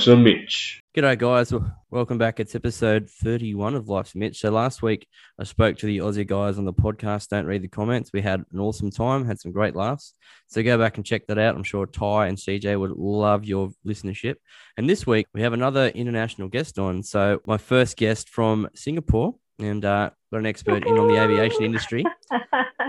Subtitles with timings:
[0.00, 0.80] Life's a Mitch.
[0.96, 1.52] G'day, guys.
[1.90, 2.40] Welcome back.
[2.40, 4.40] It's episode 31 of Life's Mitch.
[4.40, 5.06] So, last week
[5.38, 7.28] I spoke to the Aussie guys on the podcast.
[7.28, 8.10] Don't read the comments.
[8.10, 10.14] We had an awesome time, had some great laughs.
[10.46, 11.54] So, go back and check that out.
[11.54, 14.36] I'm sure Ty and CJ would love your listenership.
[14.78, 17.02] And this week we have another international guest on.
[17.02, 21.62] So, my first guest from Singapore, and uh, got an expert in on the aviation
[21.62, 22.06] industry.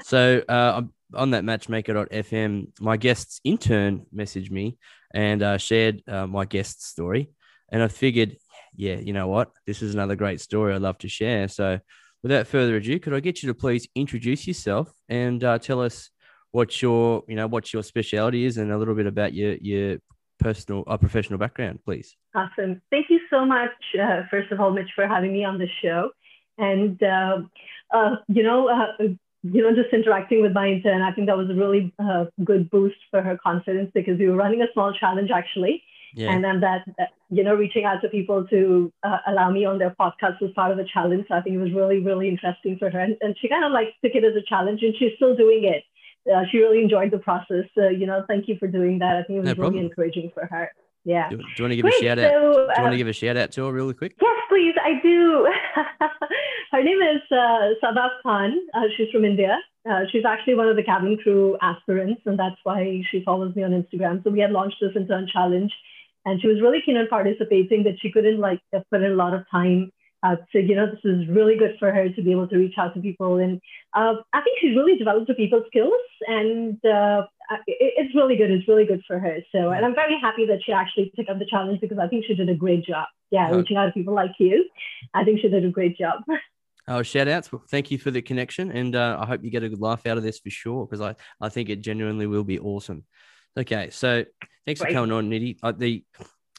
[0.03, 0.81] So, uh,
[1.13, 4.77] on that matchmaker.fm, my guest's intern messaged me
[5.13, 7.29] and uh, shared uh, my guest's story.
[7.71, 8.37] And I figured,
[8.75, 9.51] yeah, you know what?
[9.65, 11.47] This is another great story I'd love to share.
[11.47, 11.79] So,
[12.23, 16.09] without further ado, could I get you to please introduce yourself and uh, tell us
[16.51, 19.97] what your, you know, what your specialty is and a little bit about your your
[20.39, 22.15] personal or uh, professional background, please.
[22.35, 22.81] Awesome.
[22.89, 23.71] Thank you so much,
[24.01, 26.09] uh, first of all, Mitch, for having me on the show.
[26.57, 27.37] And uh,
[27.93, 28.67] uh, you know,
[29.43, 32.69] you know, just interacting with my intern, I think that was a really uh, good
[32.69, 35.83] boost for her confidence because we were running a small challenge actually.
[36.13, 36.31] Yeah.
[36.31, 39.79] And then that, that, you know, reaching out to people to uh, allow me on
[39.79, 41.25] their podcast was part of the challenge.
[41.29, 42.99] So I think it was really, really interesting for her.
[42.99, 45.63] And, and she kind of like took it as a challenge and she's still doing
[45.63, 45.83] it.
[46.31, 47.65] Uh, she really enjoyed the process.
[47.73, 49.15] So, you know, thank you for doing that.
[49.15, 50.71] I think it was no really encouraging for her.
[51.03, 51.29] Yeah.
[51.29, 52.01] Do, do you want to give Great.
[52.01, 52.31] a shout out?
[52.31, 54.15] Do you want to uh, give a shout out to her really quick?
[54.21, 54.75] Yes, please.
[54.81, 55.47] I do.
[56.71, 58.57] her name is uh, Sadaf Khan.
[58.73, 59.57] Uh, she's from India.
[59.89, 63.63] Uh, she's actually one of the cabin crew aspirants, and that's why she follows me
[63.63, 64.23] on Instagram.
[64.23, 65.73] So we had launched this intern challenge,
[66.25, 69.33] and she was really keen on participating, but she couldn't like put in a lot
[69.33, 69.91] of time.
[70.23, 72.75] Uh, so you know, this is really good for her to be able to reach
[72.77, 73.59] out to people, and
[73.95, 75.93] uh, I think she's really developed her people skills,
[76.27, 77.25] and uh,
[77.67, 78.51] it's really good.
[78.51, 79.37] It's really good for her.
[79.51, 82.25] So, and I'm very happy that she actually took up the challenge because I think
[82.25, 83.07] she did a great job.
[83.29, 84.67] Yeah, reaching out to people like you,
[85.13, 86.21] I think she did a great job.
[86.87, 87.51] Oh, shout outs.
[87.51, 88.71] Well, thank you for the connection.
[88.71, 90.99] And uh, I hope you get a good laugh out of this for sure, because
[90.99, 93.05] I, I think it genuinely will be awesome.
[93.55, 93.91] Okay.
[93.91, 94.25] So
[94.65, 94.89] thanks Great.
[94.89, 95.57] for coming on, Nitty.
[95.61, 96.03] Uh, the,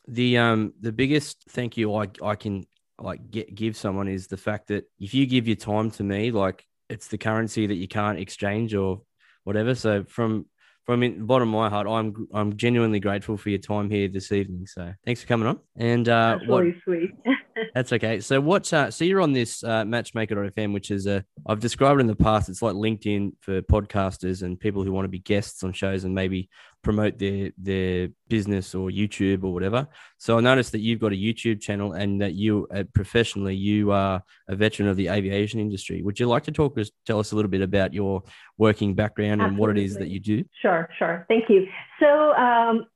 [0.07, 2.65] the, um, the biggest thank you I, I can
[2.99, 6.31] like get, give someone is the fact that if you give your time to me,
[6.31, 9.03] like it's the currency that you can't exchange or
[9.45, 9.75] whatever.
[9.75, 10.47] So from,
[10.85, 14.33] from the bottom of my heart, I'm I'm genuinely grateful for your time here this
[14.33, 14.67] evening.
[14.67, 15.61] So thanks for coming on.
[15.77, 17.11] And uh, that's what, sweet.
[17.75, 18.21] that's okay.
[18.21, 18.73] So what?
[18.73, 22.17] Uh, so you're on this uh, Matchmaker.fm, which is a I've described it in the
[22.17, 22.49] past.
[22.49, 26.15] It's like LinkedIn for podcasters and people who want to be guests on shows and
[26.15, 26.49] maybe
[26.83, 29.87] promote their their business or YouTube or whatever.
[30.19, 33.93] So I noticed that you've got a YouTube channel and that you uh, professionally you
[33.93, 36.03] are a veteran of the aviation industry.
[36.03, 38.23] Would you like to talk us tell us a little bit about your
[38.59, 39.49] working background Absolutely.
[39.49, 40.45] and what it is that you do?
[40.61, 41.25] Sure, sure.
[41.29, 41.67] Thank you.
[42.01, 42.87] So um,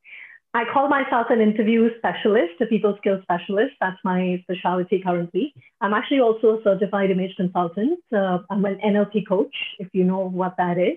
[0.56, 3.74] I call myself an interview specialist, a people skills specialist.
[3.78, 5.52] That's my specialty currently.
[5.82, 7.98] I'm actually also a certified image consultant.
[8.10, 10.96] Uh, I'm an NLP coach, if you know what that is.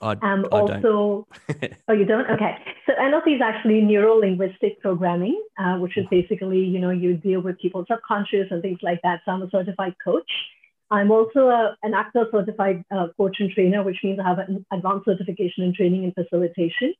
[0.00, 1.26] I, um, I also,
[1.88, 2.30] oh, you don't?
[2.30, 2.54] Okay.
[2.86, 7.40] So NLP is actually neuro linguistic programming, uh, which is basically, you know, you deal
[7.40, 9.22] with people's subconscious and things like that.
[9.24, 10.30] So I'm a certified coach.
[10.92, 14.64] I'm also a, an ACTA certified uh, coach and trainer, which means I have an
[14.72, 16.94] advanced certification in training and facilitation.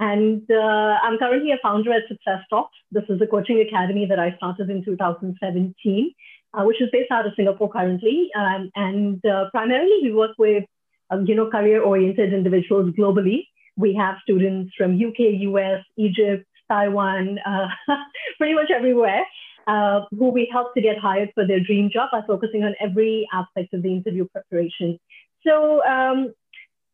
[0.00, 2.76] And uh, I'm currently a founder at Success Talks.
[2.90, 6.14] This is a coaching academy that I started in 2017,
[6.52, 8.30] uh, which is based out of Singapore currently.
[8.36, 10.64] Um, and uh, primarily, we work with
[11.10, 13.46] um, you know, career-oriented individuals globally.
[13.76, 17.68] We have students from UK, US, Egypt, Taiwan, uh,
[18.38, 19.24] pretty much everywhere,
[19.66, 23.28] uh, who we help to get hired for their dream job by focusing on every
[23.32, 24.98] aspect of the interview preparation.
[25.46, 26.32] So um,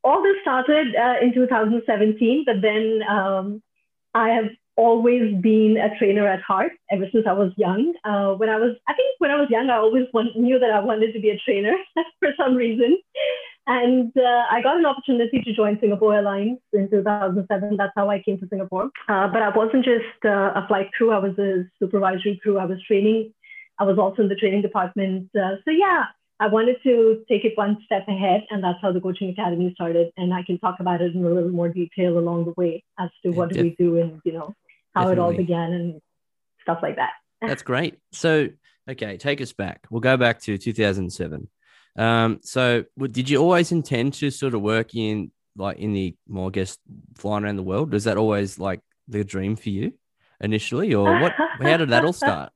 [0.02, 3.62] all this started uh, in 2017, but then um,
[4.14, 7.92] I have always been a trainer at heart ever since I was young.
[8.04, 10.70] Uh, when I was, I think when I was young, I always want, knew that
[10.70, 11.76] I wanted to be a trainer
[12.18, 12.98] for some reason.
[13.66, 17.76] And uh, I got an opportunity to join Singapore Airlines in 2007.
[17.76, 18.90] That's how I came to Singapore.
[19.08, 22.58] Uh, but I wasn't just uh, a flight crew, I was a supervisory crew.
[22.58, 23.32] I was training.
[23.78, 25.30] I was also in the training department.
[25.34, 26.04] Uh, so, yeah,
[26.40, 30.10] I wanted to take it one step ahead, and that's how the coaching academy started.
[30.16, 33.10] And I can talk about it in a little more detail along the way as
[33.24, 34.54] to what do we do and you know
[34.94, 35.12] how Definitely.
[35.12, 36.00] it all began and
[36.62, 37.10] stuff like that.
[37.42, 37.98] That's great.
[38.12, 38.48] So,
[38.88, 39.86] okay, take us back.
[39.90, 41.48] We'll go back to 2007.
[41.96, 46.46] Um, so, did you always intend to sort of work in like in the, well,
[46.46, 46.78] I guess,
[47.16, 47.92] flying around the world?
[47.92, 49.92] Was that always like the dream for you
[50.40, 51.32] initially, or what?
[51.60, 52.50] how did that all start?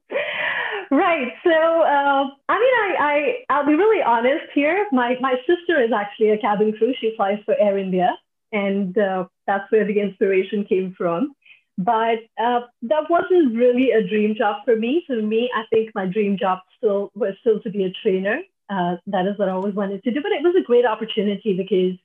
[0.94, 1.32] Right.
[1.42, 4.86] So, uh, I mean, I, I, I'll be really honest here.
[4.92, 6.94] My, my sister is actually a cabin crew.
[7.00, 8.16] She flies for Air India,
[8.52, 11.34] and uh, that's where the inspiration came from.
[11.76, 15.02] But uh, that wasn't really a dream job for me.
[15.08, 18.42] For me, I think my dream job still was still to be a trainer.
[18.70, 20.22] Uh, that is what I always wanted to do.
[20.22, 21.98] But it was a great opportunity because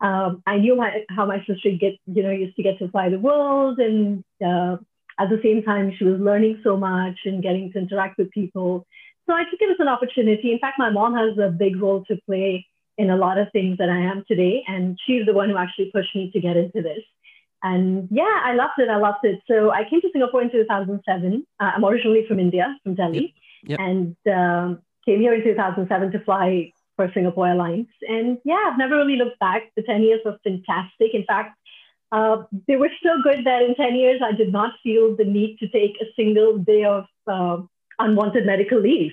[0.00, 3.10] um, I knew my, how my sister get, you know, used to get to fly
[3.10, 4.78] the world, and uh,
[5.20, 8.86] at the same time, she was learning so much and getting to interact with people.
[9.26, 10.52] So I took it as an opportunity.
[10.52, 12.66] In fact, my mom has a big role to play
[12.98, 14.64] in a lot of things that I am today.
[14.66, 17.02] And she's the one who actually pushed me to get into this.
[17.62, 18.88] And yeah, I loved it.
[18.88, 19.40] I loved it.
[19.46, 21.46] So I came to Singapore in 2007.
[21.60, 23.34] Uh, I'm originally from India, from Delhi,
[23.64, 23.78] Yep.
[23.78, 23.80] Yep.
[23.80, 27.88] and um, came here in 2007 to fly for Singapore Airlines.
[28.08, 29.62] And yeah, I've never really looked back.
[29.76, 31.14] The 10 years were fantastic.
[31.14, 31.56] In fact,
[32.12, 35.58] uh, they were so good that in 10 years, I did not feel the need
[35.58, 37.58] to take a single day of uh,
[37.98, 39.12] unwanted medical leave.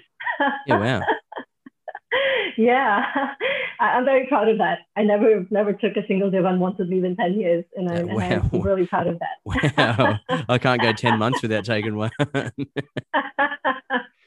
[0.65, 1.01] Yeah, wow.
[2.57, 3.05] yeah,
[3.79, 4.79] I'm very proud of that.
[4.95, 7.95] I never never took a single day of unwanted leave in 10 years, and, I,
[7.95, 8.59] Yeah, and I'm wow.
[8.61, 9.37] really proud of that.
[9.45, 10.19] Wow.
[10.49, 12.11] I can't go 10 months without taking one.
[12.19, 12.51] well, I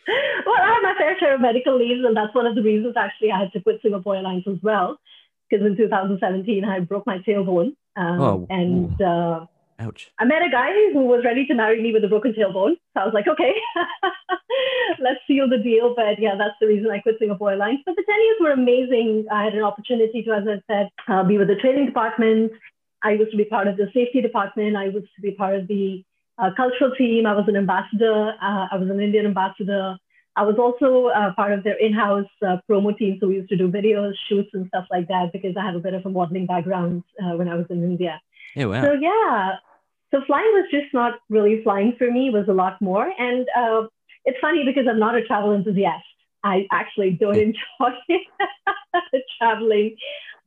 [0.06, 3.40] have my fair share of medical leaves, and that's one of the reasons actually I
[3.40, 4.98] had to quit Singapore Airlines as well.
[5.50, 7.74] Because in 2017, I broke my tailbone.
[7.96, 9.46] Um, Oh, and uh,
[9.80, 10.12] Ouch.
[10.18, 12.76] I met a guy who was ready to marry me with a broken tailbone.
[12.94, 13.52] So I was like, okay,
[15.00, 15.94] let's seal the deal.
[15.96, 17.80] But yeah, that's the reason I quit Singapore Airlines.
[17.86, 19.26] But the 10 years were amazing.
[19.32, 22.52] I had an opportunity to, as I said, uh, be with the training department.
[23.02, 24.76] I used to be part of the safety department.
[24.76, 26.04] I used to be part of the
[26.38, 27.26] uh, cultural team.
[27.26, 28.34] I was an ambassador.
[28.40, 29.96] Uh, I was an Indian ambassador.
[30.36, 33.18] I was also uh, part of their in-house uh, promo team.
[33.20, 35.80] So we used to do videos, shoots, and stuff like that because I have a
[35.80, 38.20] bit of a modeling background uh, when I was in India.
[38.54, 38.82] Yeah, wow.
[38.82, 39.56] So yeah,
[40.12, 42.28] so flying was just not really flying for me.
[42.28, 43.86] It was a lot more, and uh,
[44.24, 46.04] it's funny because I'm not a travel enthusiast.
[46.42, 47.90] I actually don't enjoy
[49.38, 49.96] traveling,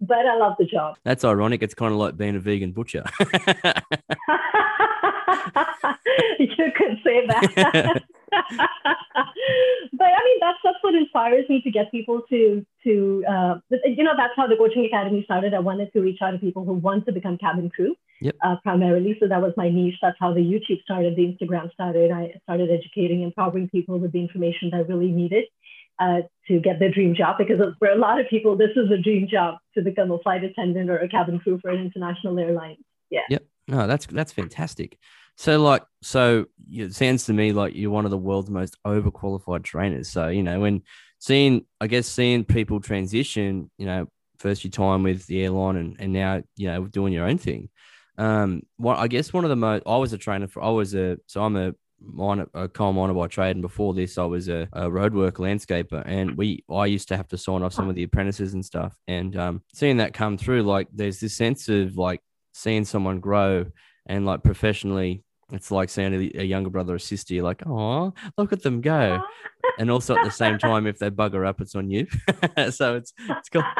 [0.01, 0.97] but I love the job.
[1.03, 1.61] That's ironic.
[1.61, 3.03] It's kind of like being a vegan butcher.
[6.39, 8.03] you could say that.
[9.93, 14.03] but I mean, that's that's what inspires me to get people to to uh, you
[14.03, 15.53] know that's how the coaching academy started.
[15.53, 18.35] I wanted to reach out to people who want to become cabin crew Yep.
[18.41, 19.17] uh, primarily.
[19.19, 19.95] So that was my niche.
[20.01, 22.09] That's how the YouTube started, the Instagram started.
[22.11, 25.45] I started educating, and empowering people with the information that I really needed
[25.99, 27.37] uh, to get their dream job.
[27.37, 30.43] Because for a lot of people, this is a dream job to become a flight
[30.43, 32.77] attendant or a cabin crew for an international airline.
[33.09, 33.21] Yeah.
[33.29, 34.97] yep no, that's that's fantastic.
[35.35, 39.63] So, like, so it sounds to me like you're one of the world's most overqualified
[39.63, 40.09] trainers.
[40.09, 40.83] So, you know, when
[41.19, 44.07] seeing, I guess, seeing people transition, you know,
[44.37, 47.69] first your time with the airline and, and now, you know, doing your own thing.
[48.17, 50.93] Um, what I guess one of the most, I was a trainer for, I was
[50.93, 53.55] a, so I'm a miner, a coal miner by trade.
[53.55, 56.03] And before this, I was a, a roadwork landscaper.
[56.05, 58.95] And we, I used to have to sign off some of the apprentices and stuff.
[59.07, 62.21] And um, seeing that come through, like, there's this sense of like
[62.53, 63.65] seeing someone grow
[64.05, 67.33] and like professionally, it's like seeing a, a younger brother or sister.
[67.33, 69.21] You're like, oh, look at them go.
[69.77, 72.07] And also at the same time, if they bugger up, it's on you.
[72.71, 73.63] so it's it's cool.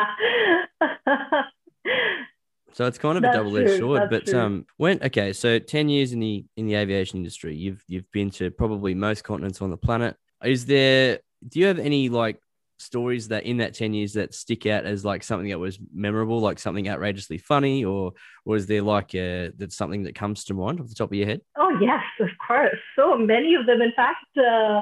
[2.75, 4.01] So it's kind of That's a double edged true, sword.
[4.01, 4.39] that's But true.
[4.39, 8.31] um, when okay, so ten years in the in the aviation industry, you've you've been
[8.31, 10.15] to probably most continents on the planet.
[10.43, 11.19] Is there?
[11.47, 12.39] Do you have any like
[12.83, 16.39] stories that in that ten years that stick out as like something that was memorable,
[16.39, 18.13] like something outrageously funny, or
[18.45, 21.15] or is there like a that's something that comes to mind off the top of
[21.15, 21.41] your head?
[21.57, 22.77] Oh, yes, of course.
[22.95, 23.81] So many of them.
[23.81, 24.81] In fact, uh,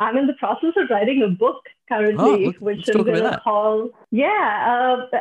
[0.00, 3.40] I'm in the process of writing a book currently, Oh, look, which I'm going to
[3.44, 5.18] call, yeah, uh,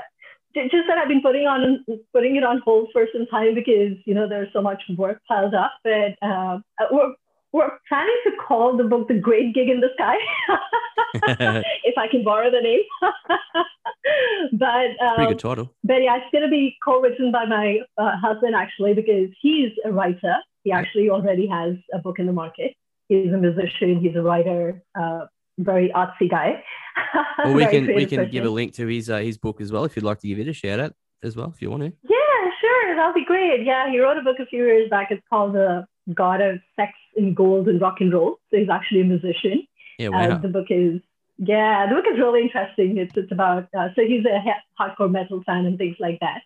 [0.53, 4.13] just that I've been putting on putting it on hold for some time because you
[4.13, 5.73] know there's so much work piled up.
[5.83, 6.59] But uh,
[6.91, 7.13] we're
[7.53, 10.15] we're planning to call the book "The Great Gig in the Sky,"
[11.83, 12.81] if I can borrow the name.
[14.53, 15.73] but um, Pretty good title.
[15.83, 19.91] but yeah, it's going to be co-written by my uh, husband actually because he's a
[19.91, 20.35] writer.
[20.63, 22.73] He actually already has a book in the market.
[23.09, 23.99] He's a musician.
[23.99, 24.81] He's a writer.
[24.99, 25.25] Uh,
[25.59, 26.63] very artsy guy.
[27.43, 29.85] Well, we can we can give a link to his uh, his book as well
[29.85, 30.93] if you'd like to give it a shout out
[31.23, 31.91] as well if you want to.
[32.03, 32.95] Yeah, sure.
[32.95, 33.65] That'll be great.
[33.65, 35.07] Yeah, he wrote a book a few years back.
[35.09, 38.39] It's called The God of Sex and Gold and Rock and Roll.
[38.49, 39.67] So he's actually a musician.
[39.97, 40.37] Yeah, Uh, wow.
[40.37, 41.01] the book is
[41.37, 42.97] yeah, the book is really interesting.
[42.97, 46.41] It's it's about uh, so he's a ha- hardcore metal fan and things like that.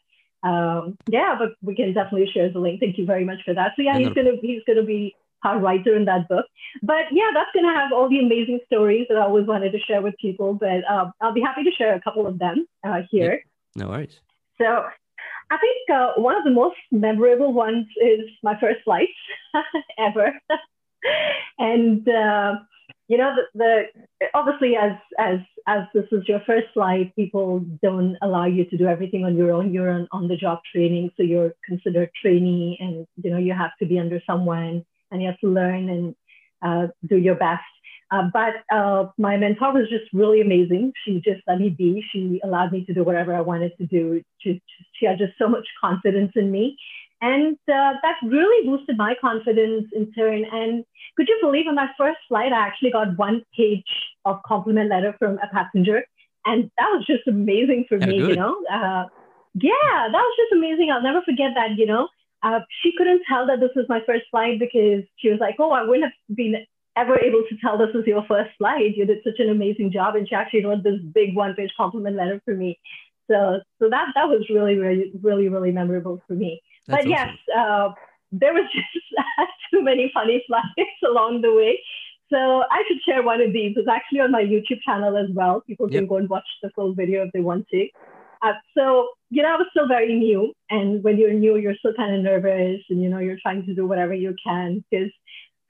[0.48, 2.80] Um, yeah, but we can definitely share the link.
[2.80, 3.74] Thank you very much for that.
[3.76, 6.46] So yeah, Yeah, he's gonna he's gonna be our writer in that book.
[6.82, 10.02] But yeah, that's gonna have all the amazing stories that I always wanted to share
[10.02, 10.54] with people.
[10.54, 13.44] But uh, I'll be happy to share a couple of them uh, here.
[13.76, 14.20] No worries.
[14.58, 14.86] So
[15.52, 19.10] I think uh, one of the most memorable ones is my first flight
[20.00, 20.34] ever.
[21.60, 22.56] and uh,
[23.08, 23.44] you know, the,
[24.20, 28.78] the obviously as as as this is your first flight, people don't allow you to
[28.78, 29.74] do everything on your own.
[29.74, 33.72] You're on on the job training, so you're considered trainee, and you know you have
[33.80, 36.16] to be under someone, and you have to learn and
[36.64, 37.64] uh, do your best.
[38.12, 40.94] Uh, but uh, my mentor was just really amazing.
[41.04, 42.04] She just let me be.
[42.12, 44.22] She allowed me to do whatever I wanted to do.
[44.40, 44.62] She,
[44.94, 46.78] she had just so much confidence in me.
[47.22, 50.46] And uh, that really boosted my confidence in turn.
[50.52, 50.86] And
[51.18, 53.84] could you believe on my first flight, I actually got one page
[54.26, 56.04] of compliment letter from a passenger.
[56.46, 58.56] And that was just amazing for me, you know?
[58.72, 59.06] Uh,
[59.56, 60.92] yeah, that was just amazing.
[60.92, 62.08] I'll never forget that, you know?
[62.44, 65.72] Uh, she couldn't tell that this was my first flight because she was like, oh,
[65.72, 66.64] I wouldn't have been
[66.98, 68.94] ever able to tell this was your first slide.
[68.96, 70.16] You did such an amazing job.
[70.16, 72.80] And she actually wrote this big one page compliment letter for me.
[73.30, 76.62] So, so that, that was really, really, really, really memorable for me.
[76.88, 77.30] That's but awesome.
[77.30, 77.90] yes, uh,
[78.32, 79.06] there was just
[79.74, 81.80] too many funny slides along the way.
[82.32, 83.74] So I should share one of these.
[83.76, 85.62] It's actually on my YouTube channel as well.
[85.68, 86.10] People can yep.
[86.10, 87.88] go and watch the full video if they want to.
[88.42, 90.54] Uh, so, you know, I was still very new.
[90.70, 93.76] And when you're new, you're still kind of nervous and, you know, you're trying to
[93.76, 95.12] do whatever you can because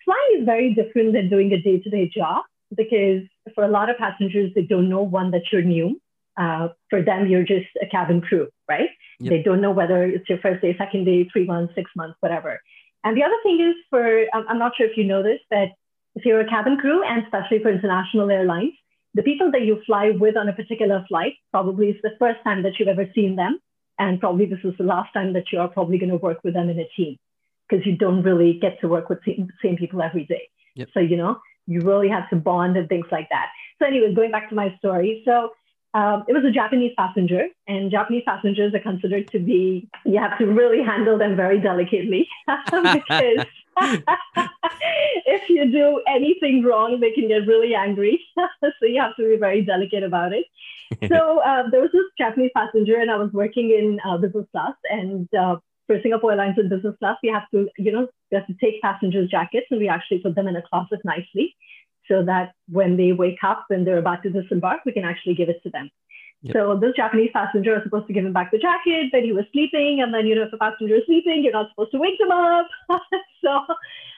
[0.05, 2.43] flying is very different than doing a day to day job
[2.75, 5.99] because for a lot of passengers, they don't know one that you're new.
[6.37, 8.89] Uh, for them, you're just a cabin crew, right?
[9.19, 9.29] Yep.
[9.29, 12.61] They don't know whether it's your first day, second day, three months, six months, whatever.
[13.03, 15.69] And the other thing is for, I'm not sure if you know this, but
[16.15, 18.73] if you're a cabin crew and especially for international airlines,
[19.13, 22.63] the people that you fly with on a particular flight probably is the first time
[22.63, 23.59] that you've ever seen them.
[23.97, 26.53] And probably this is the last time that you are probably going to work with
[26.53, 27.17] them in a team
[27.67, 30.49] because you don't really get to work with the same people every day.
[30.75, 30.89] Yep.
[30.93, 33.47] So, you know, you really have to bond and things like that.
[33.79, 35.23] So, anyway, going back to my story.
[35.25, 35.51] So,
[35.95, 40.37] um, it was a Japanese passenger, and Japanese passengers are considered to be, you have
[40.39, 42.27] to really handle them very delicately
[42.67, 43.45] because
[45.25, 48.21] if you do anything wrong, they can get really angry.
[48.37, 50.45] so you have to be very delicate about it.
[51.07, 54.73] so uh, there was this Japanese passenger, and I was working in uh, business class.
[54.89, 55.55] And uh,
[55.87, 58.81] for Singapore Airlines in business class, we have to, you know, we have to take
[58.81, 61.55] passengers' jackets and we actually put them in a closet nicely
[62.07, 65.49] so that when they wake up and they're about to disembark, we can actually give
[65.49, 65.89] it to them.
[66.41, 66.53] Yep.
[66.53, 69.45] So this Japanese passenger was supposed to give him back the jacket, but he was
[69.51, 70.01] sleeping.
[70.01, 72.31] And then, you know, if a passenger is sleeping, you're not supposed to wake them
[72.31, 72.67] up.
[73.43, 73.49] so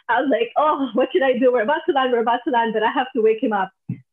[0.09, 1.51] I was like, oh, what should I do?
[1.51, 3.71] We're about to land, we're about to land, but I have to wake him up.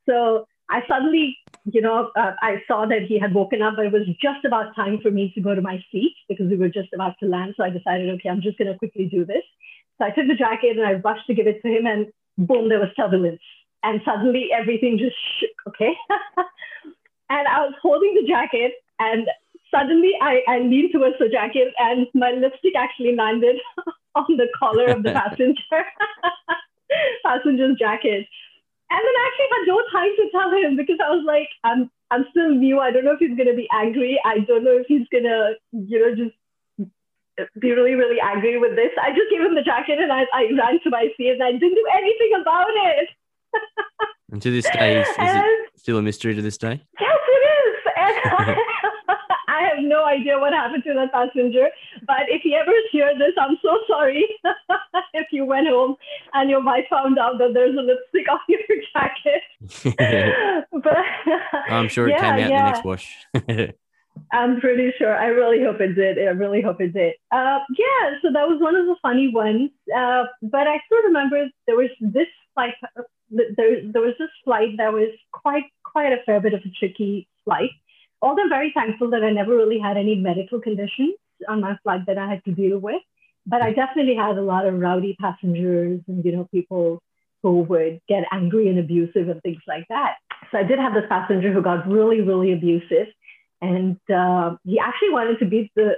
[0.08, 3.92] So I suddenly, you know, uh, I saw that he had woken up, but it
[3.92, 6.88] was just about time for me to go to my seat because we were just
[6.94, 7.54] about to land.
[7.56, 9.42] So I decided, okay, I'm just going to quickly do this.
[9.98, 12.06] So I took the jacket and I rushed to give it to him, and
[12.38, 13.40] boom, there was turbulence.
[13.82, 15.92] And suddenly everything just shook, okay?
[17.30, 19.28] and I was holding the jacket, and
[19.70, 23.56] suddenly I, I leaned towards the jacket, and my lipstick actually landed
[24.14, 25.84] on the collar of the passenger
[27.24, 28.26] passenger's jacket.
[28.94, 32.26] And then actually had no time to tell him because I was like, I'm I'm
[32.30, 32.78] still new.
[32.78, 34.20] I don't know if he's gonna be angry.
[34.24, 36.36] I don't know if he's gonna, you know, just
[37.58, 38.90] be really, really angry with this.
[39.02, 41.52] I just gave him the jacket and I, I ran to my seat and I
[41.52, 43.08] didn't do anything about it.
[44.32, 46.82] and to this day, is, is it still a mystery to this day?
[47.00, 47.76] Yes, it is.
[47.96, 48.56] And
[49.48, 51.68] I have no idea what happened to that passenger.
[52.06, 54.26] But if he ever hear this, I'm so sorry
[55.14, 55.96] if you went home
[56.32, 58.60] and your wife found out that there's a lipstick on your
[58.92, 60.66] jacket.
[60.82, 62.64] but I'm sure it yeah, came out yeah.
[62.64, 63.76] the next wash.
[64.32, 65.16] I'm pretty sure.
[65.16, 66.18] I really hope it did.
[66.18, 67.14] I really hope it did.
[67.32, 69.70] Uh, yeah, so that was one of the funny ones.
[69.94, 72.74] Uh, but I still remember there was this flight.
[73.30, 77.28] There, there was this flight that was quite quite a fair bit of a tricky
[77.44, 77.70] flight
[78.24, 81.14] although I'm very thankful that I never really had any medical conditions
[81.48, 83.02] on my flight that I had to deal with.
[83.46, 87.02] But I definitely had a lot of rowdy passengers and, you know, people
[87.42, 90.14] who would get angry and abusive and things like that.
[90.50, 93.08] So I did have this passenger who got really, really abusive.
[93.60, 95.96] And uh, he actually wanted to beat the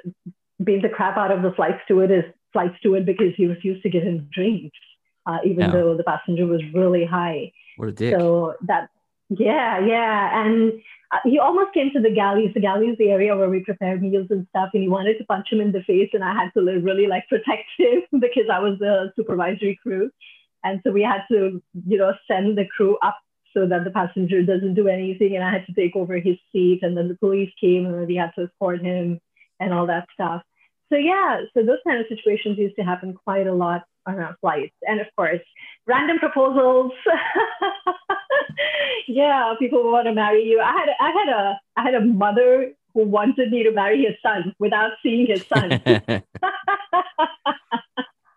[0.63, 3.91] beat the crap out of the flight steward as flight steward because he refused to
[3.91, 4.77] give him drinks,
[5.27, 7.53] uh, even though the passenger was really high.
[7.77, 8.15] What a dick.
[8.19, 8.89] So that
[9.29, 10.45] yeah, yeah.
[10.45, 10.73] And
[11.13, 12.53] uh, he almost came to the galleys.
[12.55, 14.71] The galleys is the area where we prepare meals and stuff.
[14.73, 16.11] And he wanted to punch him in the face.
[16.13, 20.11] And I had to really like protect him because I was the supervisory crew.
[20.65, 23.19] And so we had to, you know, send the crew up
[23.55, 25.35] so that the passenger doesn't do anything.
[25.35, 26.81] And I had to take over his seat.
[26.83, 29.21] And then the police came and we had to escort him
[29.59, 30.43] and all that stuff.
[30.93, 34.37] So yeah, so those kind of situations used to happen quite a lot on our
[34.41, 34.75] flights.
[34.83, 35.41] And of course,
[35.87, 36.93] random proposals.
[39.09, 40.61] yeah, people want to marry you.
[40.61, 44.15] I had I had a I had a mother who wanted me to marry his
[44.23, 45.81] son without seeing his son.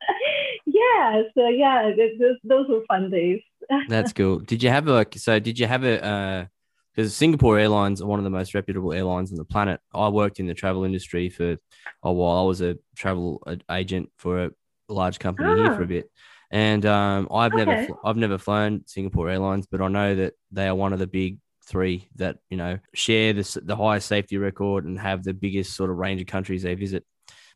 [0.66, 3.42] yeah, so yeah, those, those were fun days.
[3.88, 4.40] That's cool.
[4.40, 5.40] Did you have a so?
[5.40, 6.50] Did you have a?
[6.96, 9.80] because uh, Singapore Airlines are one of the most reputable airlines on the planet.
[9.94, 11.58] I worked in the travel industry for
[12.04, 12.40] a while.
[12.40, 14.52] I was a travel agent for a
[14.88, 15.56] large company ah.
[15.56, 16.12] here for a bit,
[16.52, 17.66] and um, I've okay.
[17.66, 21.08] never I've never flown Singapore Airlines, but I know that they are one of the
[21.08, 25.76] big three that you know share the the highest safety record and have the biggest
[25.76, 27.06] sort of range of countries they visit.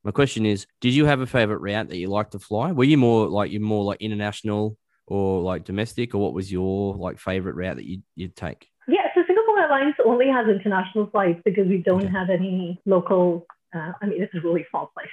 [0.03, 2.71] my question is, did you have a favorite route that you like to fly?
[2.71, 6.95] Were you more like you more like international or like domestic, or what was your
[6.95, 8.67] like favorite route that you you'd take?
[8.87, 12.11] Yeah, so Singapore Airlines only has international flights because we don't Okay.
[12.11, 13.45] have any local.
[13.73, 15.07] Uh, I mean, it's a really small place,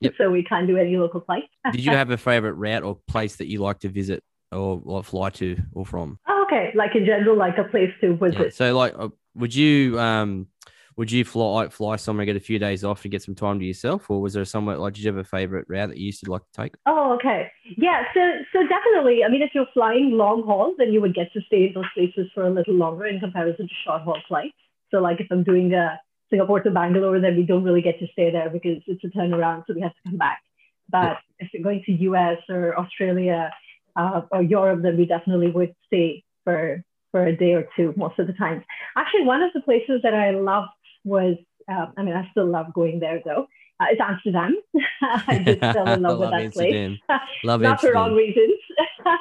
[0.00, 0.14] Yep.
[0.18, 1.46] so we can't do any local flights.
[1.72, 5.02] Did you have a favorite route or place that you like to visit or, or
[5.02, 6.18] fly to or from?
[6.28, 8.28] Oh, okay, like in general, like a place to Yeah.
[8.32, 8.54] visit.
[8.54, 10.48] So like, uh, would you um,
[10.96, 13.64] would you fly fly somewhere, get a few days off, and get some time to
[13.64, 16.24] yourself, or was there somewhere like did you have a favorite route that you used
[16.24, 16.74] to like to take?
[16.86, 17.50] Oh, okay.
[17.76, 18.20] Yeah, so
[18.52, 19.24] so definitely.
[19.24, 21.90] I mean, if you're flying long haul, then you would get to stay in those
[21.94, 24.54] places for a little longer in comparison to short haul flights.
[24.90, 28.06] So, like if I'm doing a Singapore to Bangalore, then we don't really get to
[28.12, 30.40] stay there because it's a turnaround, so we have to come back.
[30.88, 33.50] But if you're going to US or Australia
[33.96, 38.18] uh, or Europe, then we definitely would stay for for a day or two most
[38.18, 38.64] of the time.
[38.96, 40.68] Actually, one of the places that I loved
[41.04, 41.36] was,
[41.70, 43.46] uh, I mean, I still love going there though.
[43.78, 44.56] Uh, it's Amsterdam.
[45.02, 46.98] I just fell in love with that place.
[47.44, 48.58] Love Not for wrong reasons.
[49.06, 49.14] uh,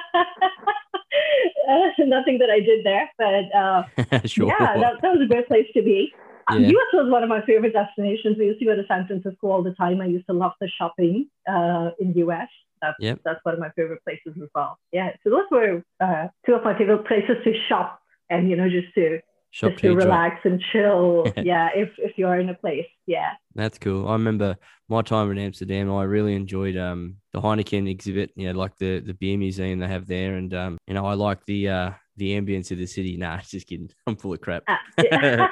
[1.99, 3.83] nothing that I did there, but uh,
[4.25, 4.47] sure.
[4.47, 6.13] yeah, that, that was a great place to be.
[6.47, 6.69] Um, Yeah.
[6.69, 8.37] US was one of my favorite destinations.
[8.37, 10.01] We used to go to San Francisco all the time.
[10.01, 12.49] I used to love the shopping uh, in US.
[12.81, 13.19] That's, Yep.
[13.25, 14.77] that's one of my favorite places as well.
[14.91, 17.99] Yeah, so those were uh, two of my favorite places to shop
[18.29, 19.19] and you know just to
[19.51, 20.05] Shop just to till you drop.
[20.07, 21.25] relax and chill.
[21.37, 23.29] yeah, if if you're in a place, yeah.
[23.55, 24.07] That's cool.
[24.09, 24.57] I remember
[24.89, 25.89] my time in Amsterdam.
[25.93, 28.31] I really enjoyed um the Heineken exhibit.
[28.35, 31.13] You know, like the the beer museum they have there, and um you know I
[31.13, 33.15] like the uh the ambience of the city.
[33.15, 33.89] Nah, just kidding.
[34.05, 34.63] I'm full of crap.
[34.99, 35.47] Uh,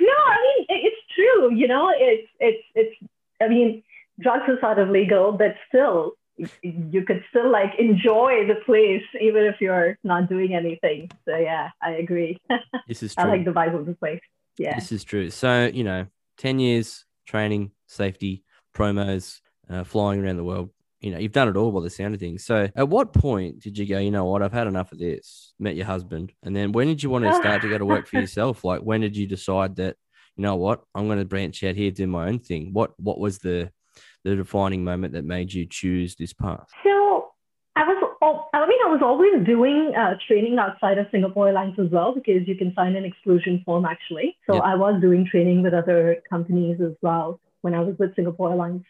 [0.00, 1.02] no, I mean it, it's
[1.48, 1.56] true.
[1.56, 3.10] You know, it's it's it's.
[3.40, 3.82] I mean,
[4.20, 6.12] drugs are sort of legal, but still,
[6.62, 11.10] you could still like enjoy the place even if you're not doing anything.
[11.26, 12.38] So yeah, I agree.
[12.88, 13.24] This is true.
[13.24, 14.20] I like the vibe of the place.
[14.58, 14.74] Yeah.
[14.74, 15.30] This is true.
[15.30, 16.06] So you know,
[16.38, 20.70] ten years training, safety, promos, uh, flying around the world.
[21.00, 22.44] You know, you've done it all by the sound of things.
[22.44, 23.98] So, at what point did you go?
[23.98, 24.42] You know what?
[24.42, 25.52] I've had enough of this.
[25.58, 28.06] Met your husband, and then when did you want to start to go to work
[28.06, 28.64] for yourself?
[28.64, 29.96] Like, when did you decide that?
[30.36, 30.82] You know what?
[30.94, 32.72] I'm going to branch out here, do my own thing.
[32.72, 33.70] What What was the
[34.24, 36.68] the defining moment that made you choose this path?
[36.82, 37.28] So
[37.76, 41.90] I was, I mean, I was always doing uh, training outside of Singapore Airlines as
[41.90, 44.36] well because you can sign an exclusion form actually.
[44.46, 44.62] So Yep.
[44.64, 48.84] I was doing training with other companies as well when I was with Singapore Airlines.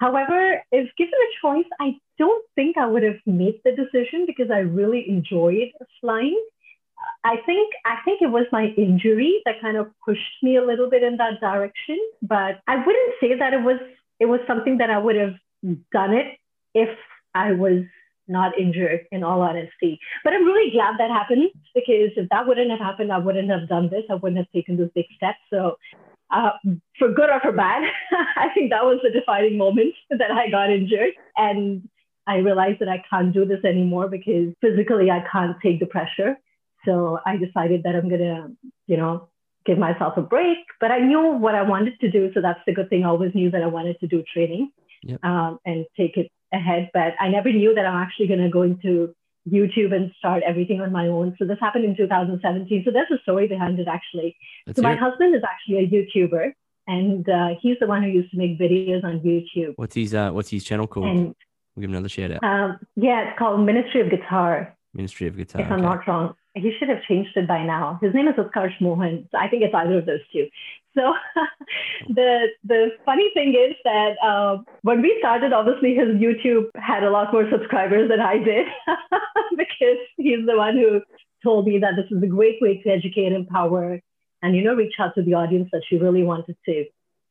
[0.00, 4.50] However, if given a choice, I don't think I would have made the decision because
[4.50, 5.68] I really enjoyed
[6.00, 6.42] flying.
[7.24, 10.90] I think I think it was my injury that kind of pushed me a little
[10.90, 11.98] bit in that direction.
[12.22, 13.78] But I wouldn't say that it was
[14.20, 15.34] it was something that I would have
[15.92, 16.38] done it
[16.74, 16.90] if
[17.34, 17.84] I was
[18.28, 20.00] not injured, in all honesty.
[20.24, 23.68] But I'm really glad that happened because if that wouldn't have happened, I wouldn't have
[23.68, 24.04] done this.
[24.10, 25.38] I wouldn't have taken those big steps.
[25.50, 25.76] So,
[26.30, 26.52] uh,
[26.98, 27.82] for good or for bad,
[28.36, 31.10] I think that was the defining moment that I got injured.
[31.36, 31.88] And
[32.26, 36.38] I realized that I can't do this anymore because physically I can't take the pressure.
[36.84, 38.48] So I decided that I'm going to,
[38.86, 39.28] you know,
[39.64, 40.58] give myself a break.
[40.80, 42.30] But I knew what I wanted to do.
[42.34, 43.04] So that's the good thing.
[43.04, 44.70] I always knew that I wanted to do training
[45.04, 45.24] Yep.
[45.24, 46.90] um, and take it ahead.
[46.94, 49.14] But I never knew that I'm actually going to go into
[49.50, 51.34] YouTube and start everything on my own.
[51.38, 52.82] So this happened in 2017.
[52.84, 54.36] So there's a story behind it actually.
[54.66, 54.98] That's So my it.
[55.00, 56.52] husband is actually a YouTuber,
[56.86, 59.72] and uh, he's the one who used to make videos on YouTube.
[59.76, 61.06] What's his uh What's his channel called?
[61.06, 61.34] And
[61.74, 62.44] we'll give him another shout out.
[62.44, 65.62] um, yeah, it's called Ministry of Guitar, Ministry of Guitar.
[65.62, 66.34] if I'm not wrong.
[66.54, 67.98] He should have changed it by now.
[68.02, 69.28] His name is Utkarsh Mohan.
[69.30, 70.48] So I think it's either of those two.
[70.94, 71.14] So
[72.08, 77.10] the the funny thing is that uh, when we started, obviously his YouTube had a
[77.10, 78.66] lot more subscribers than I did
[79.56, 81.00] because he's the one who
[81.42, 84.00] told me that this is a great way to educate, empower,
[84.42, 86.84] and you know reach out to the audience that she really wanted to.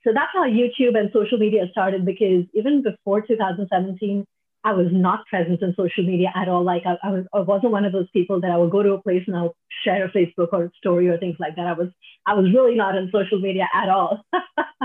[0.04, 4.26] So that's how YouTube and social media started because even before 2017,
[4.63, 6.63] I was not present in social media at all.
[6.63, 8.93] Like I, I was, I wasn't one of those people that I would go to
[8.93, 11.65] a place and I'll share a Facebook or a story or things like that.
[11.65, 11.89] I was,
[12.28, 14.24] I was really not in social media at all.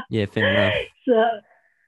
[0.09, 0.75] Yeah, fair enough.
[1.09, 1.25] so,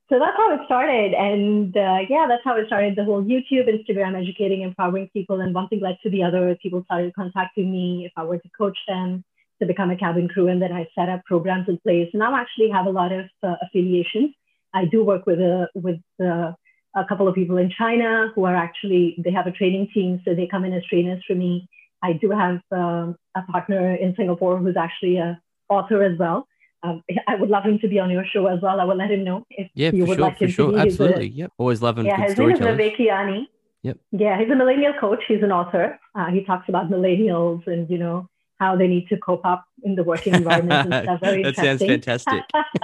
[0.09, 1.13] so that's how it started.
[1.13, 2.97] And uh, yeah, that's how it started.
[2.97, 6.57] The whole YouTube, Instagram, educating, empowering people, and one thing led to the other.
[6.63, 9.25] People started contacting me if I were to coach them
[9.61, 12.09] to become a cabin crew, and then I set up programs in place.
[12.15, 14.35] And I actually have a lot of uh, affiliations.
[14.73, 16.53] I do work with a with uh,
[16.97, 20.35] a couple of people in China who are actually they have a training team, so
[20.35, 21.69] they come in as trainers for me.
[22.03, 26.47] I do have um, a partner in Singapore who's actually a author as well.
[26.85, 28.81] Um, I would love him to be on your show as well.
[28.81, 30.67] I will let him know if Yeah, you for would sure, like for him sure.
[30.67, 30.79] to be.
[30.79, 31.29] A- Absolutely.
[31.29, 31.53] Yep.
[31.59, 32.61] Always loving yeah, good his name is.
[32.61, 33.47] Vivek.
[33.83, 33.99] Yep.
[34.13, 35.23] Yeah, he's a millennial coach.
[35.27, 35.99] He's an author.
[36.15, 39.95] Uh, he talks about millennials and you know how they need to cope up in
[39.95, 41.21] the working environment and stuff.
[41.21, 42.45] Very that sounds fantastic.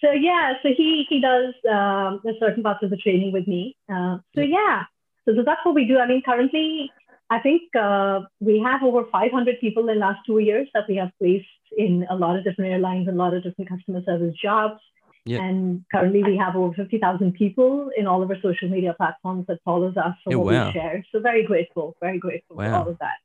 [0.00, 3.76] So yeah, so he he does um, a certain parts of the training with me.
[3.88, 4.84] Uh, so yeah,
[5.24, 5.98] so, so that's what we do.
[5.98, 6.90] I mean, currently,
[7.30, 10.96] I think uh, we have over 500 people in the last two years that we
[10.96, 14.34] have placed in a lot of different airlines and a lot of different customer service
[14.40, 14.80] jobs.
[15.24, 15.42] Yeah.
[15.42, 19.58] And currently we have over 50,000 people in all of our social media platforms that
[19.64, 20.66] follows us for Oh, what wow.
[20.68, 21.04] we share.
[21.10, 23.16] So very grateful, very grateful for all of that.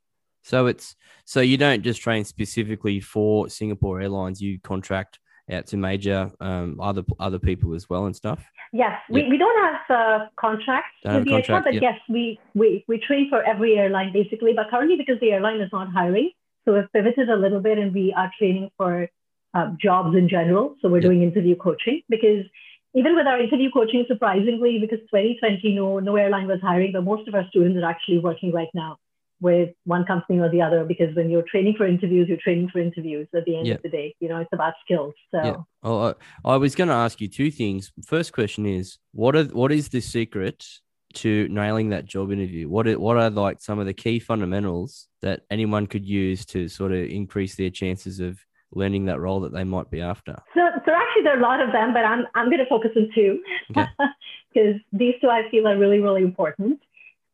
[0.42, 4.42] So it's so you don't just train specifically for Singapore Airlines.
[4.42, 8.44] You contract out to major um, other other people as well and stuff.
[8.72, 9.28] Yes, we, Yeah.
[9.28, 11.80] we don't have uh, contracts Don't with have the airline, contract, but yeah.
[11.82, 14.52] yes, we, we, we train for every airline basically.
[14.54, 16.30] But currently, because the airline is not hiring,
[16.64, 19.08] so we've pivoted a little bit and we are training for
[19.54, 20.76] uh, jobs in general.
[20.80, 21.08] So we're Yeah.
[21.08, 22.46] doing interview coaching because
[22.94, 27.26] even with our interview coaching, surprisingly, because 2020, no, no airline was hiring, but most
[27.28, 28.98] of our students are actually working right now
[29.42, 32.78] with one company or the other because when you're training for interviews, you're training for
[32.78, 33.74] interviews at the end Yeah.
[33.74, 34.14] of the day.
[34.20, 35.12] You know, it's about skills.
[35.32, 35.56] So Yeah.
[35.82, 37.92] Oh, I, I was going to ask you two things.
[38.06, 40.64] First question is what are what is the secret
[41.14, 42.68] to nailing that job interview?
[42.68, 46.68] What are, what are like some of the key fundamentals that anyone could use to
[46.68, 48.38] sort of increase their chances of
[48.74, 50.36] learning that role that they might be after?
[50.54, 52.92] So, so actually, there are a lot of them, but I'm, I'm going to focus
[52.96, 53.86] on two Okay.
[54.54, 56.80] because these two I feel are really, really important.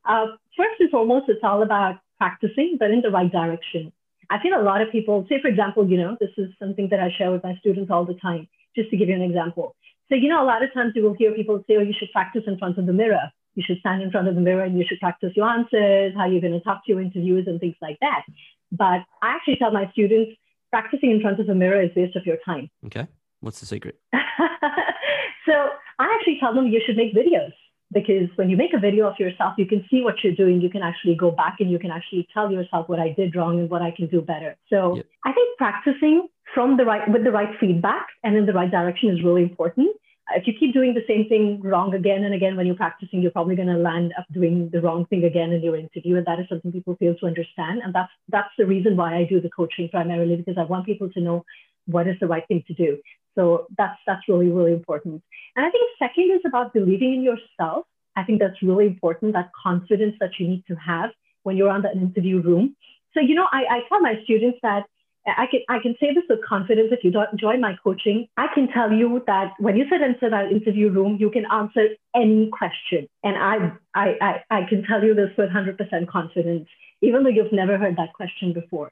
[0.05, 0.27] Uh,
[0.59, 3.92] first and foremost, it's all about practicing, but in the right direction.
[4.29, 7.01] I feel a lot of people, say, for example, you know, this is something that
[7.01, 9.75] I share with my students all the time, just to give you an example.
[10.11, 12.12] So, you know, a lot of times you will hear people say, oh, you should
[12.12, 13.31] practice in front of the mirror.
[13.55, 16.27] You should stand in front of the mirror and you should practice your answers, how
[16.27, 18.23] you're going to talk to your interviewers and things like that.
[18.71, 20.33] But I actually tell my students,
[20.71, 22.68] practicing in front of the mirror is waste of your time.
[22.87, 23.07] Okay.
[23.40, 23.99] What's the secret?
[24.12, 25.53] so
[25.99, 27.53] I actually tell them you should make videos
[27.92, 30.61] because when you make a video of yourself, you can see what you're doing.
[30.61, 33.59] You can actually go back and you can actually tell yourself what I did wrong
[33.59, 34.57] and what I can do better.
[34.68, 35.07] So Yep.
[35.24, 39.11] I think practicing from the right with the right feedback and in the right direction
[39.11, 39.88] is really important.
[40.37, 43.31] If you keep doing the same thing wrong again and again when you're practicing, you're
[43.31, 46.38] probably going to land up doing the wrong thing again in your interview, and that
[46.38, 47.81] is something people fail to understand.
[47.83, 51.09] And that's that's the reason why I do the coaching primarily because I want people
[51.11, 51.44] to know
[51.87, 52.98] what is the right thing to do.
[53.38, 55.22] So that's that's really really important.
[55.55, 57.87] And I think second is about believing in yourself.
[58.16, 59.35] I think that's really important.
[59.35, 61.11] That confidence that you need to have
[61.44, 62.74] when you're on that interview room.
[63.14, 64.87] So you know, I, I tell my students that
[65.24, 66.88] I can I can say this with confidence.
[66.90, 70.29] If you don't join my coaching, I can tell you that when you sit into
[70.31, 75.05] that interview room, you can answer any question, and I I I, I can tell
[75.05, 76.68] you this with 100% confidence,
[77.03, 78.90] even though you've never heard that question before.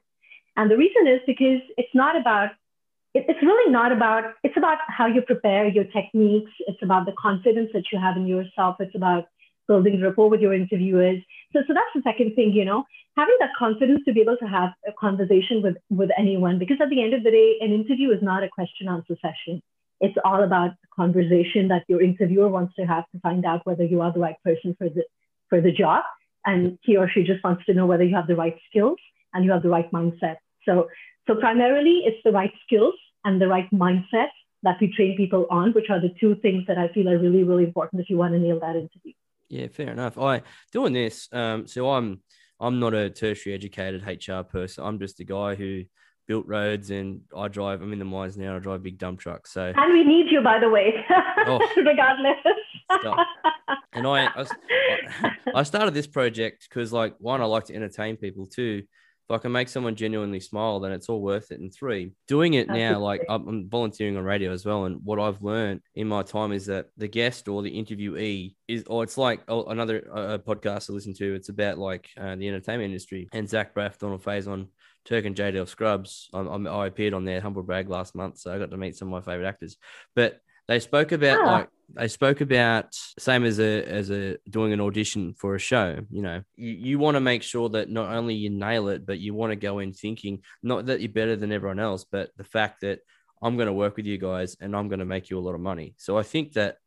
[0.55, 2.51] And the reason is because it's not about
[3.17, 6.51] it, it's really not about it's about how you prepare your techniques.
[6.69, 8.77] It's about the confidence that you have in yourself.
[8.79, 9.25] It's about
[9.67, 11.19] building rapport with your interviewers.
[11.53, 12.85] So so that's the second thing, you know
[13.17, 16.89] having that confidence to be able to have a conversation with with anyone because at
[16.89, 19.61] the end of the day an interview is not a question answer session
[19.99, 23.83] it's all about the conversation that your interviewer wants to have to find out whether
[23.83, 25.03] you are the right person for the
[25.49, 26.03] for the job
[26.45, 28.99] and he or she just wants to know whether you have the right skills
[29.33, 30.87] and you have the right mindset so
[31.27, 34.29] so primarily it's the right skills and the right mindset
[34.63, 37.43] that we train people on which are the two things that i feel are really
[37.43, 39.13] really important if you want to nail that interview
[39.49, 40.15] Yeah, fair enough.
[40.17, 40.41] I
[40.73, 41.29] doing this.
[41.31, 42.07] Um, so I'm
[42.59, 44.83] I'm not a tertiary educated HR person.
[44.87, 45.83] I'm just a guy who
[46.27, 47.81] built roads and I drive.
[47.81, 48.55] I'm in the mines now.
[48.57, 49.53] I drive big dump trucks.
[49.53, 50.87] So and we need you by the way
[51.51, 51.59] Oh.
[51.91, 52.39] regardless
[52.99, 53.17] Stop.
[53.93, 58.17] and I I, I- I started this project because like one, I like to entertain
[58.17, 58.45] people.
[58.47, 58.83] Two,
[59.29, 61.59] if I can make someone genuinely smile, then it's all worth it.
[61.59, 64.85] And three, doing it now, like I'm, volunteering on radio as well.
[64.85, 68.85] And what I've learned in my time is that the guest or the interviewee is,
[68.87, 71.35] or it's like oh, another uh, podcast I listen to.
[71.35, 73.27] It's about like uh, the entertainment industry.
[73.33, 74.67] And Zach Braff, Donald Faison,
[75.03, 76.29] Turk and JDL Scrubs.
[76.33, 78.95] I'm, I'm, I appeared on their humble brag last month, so I got to meet
[78.95, 79.75] some of my favorite actors.
[80.15, 81.51] But they spoke about Ah.
[81.51, 85.99] like they spoke about same as a as a doing an audition for a show
[86.11, 86.41] you know.
[86.55, 89.51] You, you want to make sure that not only you nail it but you want
[89.51, 92.99] to go in thinking not that you're better than everyone else but the fact that
[93.41, 95.55] i'm going to work with you guys and i'm going to make you a lot
[95.55, 95.93] of money.
[95.97, 96.77] So i think that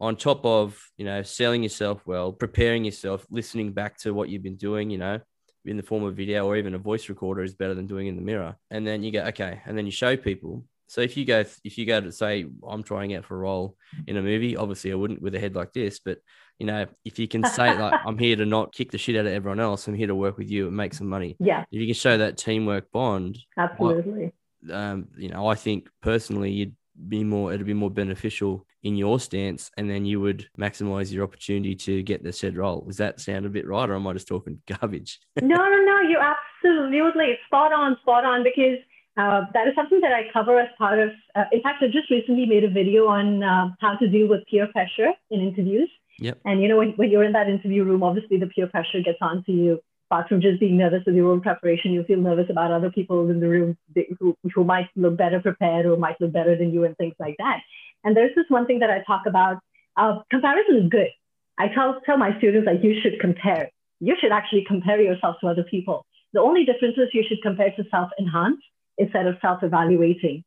[0.00, 4.42] on top of you know selling yourself well preparing yourself listening back to what you've
[4.42, 5.20] been doing you know
[5.64, 8.16] in the form of video or even a voice recorder is better than doing in
[8.16, 8.54] the mirror.
[8.70, 11.76] And then you go okay and then you show people so if you go if
[11.78, 13.76] you go to say i'm trying out for a role
[14.06, 16.18] in a movie obviously i wouldn't with a head like this but
[16.58, 19.26] you know if you can say like i'm here to not kick the shit out
[19.26, 21.80] of everyone else i'm here to work with you and make some money yeah if
[21.80, 24.32] you can show that teamwork bond absolutely
[24.70, 26.76] um, you know, I think personally you'd
[27.08, 31.24] be more, it'd be more beneficial in your stance, and then you would maximize your
[31.24, 32.82] opportunity to get the said role.
[32.82, 35.20] Does that sound a bit right, or am I just talking garbage?
[35.40, 38.44] no, no, no, you're absolutely spot on, spot on.
[38.44, 38.78] Because
[39.16, 41.10] uh, that is something that I cover as part of.
[41.34, 44.40] Uh, in fact, I just recently made a video on uh, how to deal with
[44.50, 45.90] peer pressure in interviews.
[46.18, 46.38] Yep.
[46.44, 49.18] And you know, when, when you're in that interview room, obviously the peer pressure gets
[49.20, 49.80] onto you.
[50.10, 53.30] Apart from just being nervous with your own preparation, you feel nervous about other people
[53.30, 53.76] in the room
[54.20, 57.36] who, who might look better prepared or might look better than you and things like
[57.38, 57.60] that.
[58.04, 59.58] And there's this one thing that I talk about.
[59.96, 61.08] Uh, comparison is good.
[61.56, 63.70] I tell, tell my students like you should compare.
[64.00, 66.04] You should actually compare yourself to other people.
[66.32, 68.60] The only difference is you should compare to self-enhance
[68.98, 70.44] instead of self-evaluating.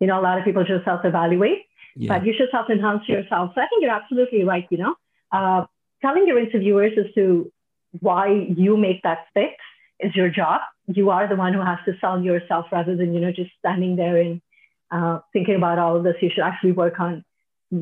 [0.00, 1.62] You know, a lot of people just self-evaluate,
[1.96, 2.12] yeah.
[2.12, 3.52] but you should self-enhance yourself.
[3.54, 4.66] So I think you're absolutely right.
[4.70, 4.94] You know,
[5.32, 5.64] uh,
[6.00, 7.50] telling your interviewers as to
[8.00, 9.54] why you make that fix
[10.00, 10.60] is your job.
[10.86, 13.96] You are the one who has to sell yourself rather than you know just standing
[13.96, 14.40] there and
[14.90, 16.14] uh, thinking about all of this.
[16.20, 17.24] You should actually work on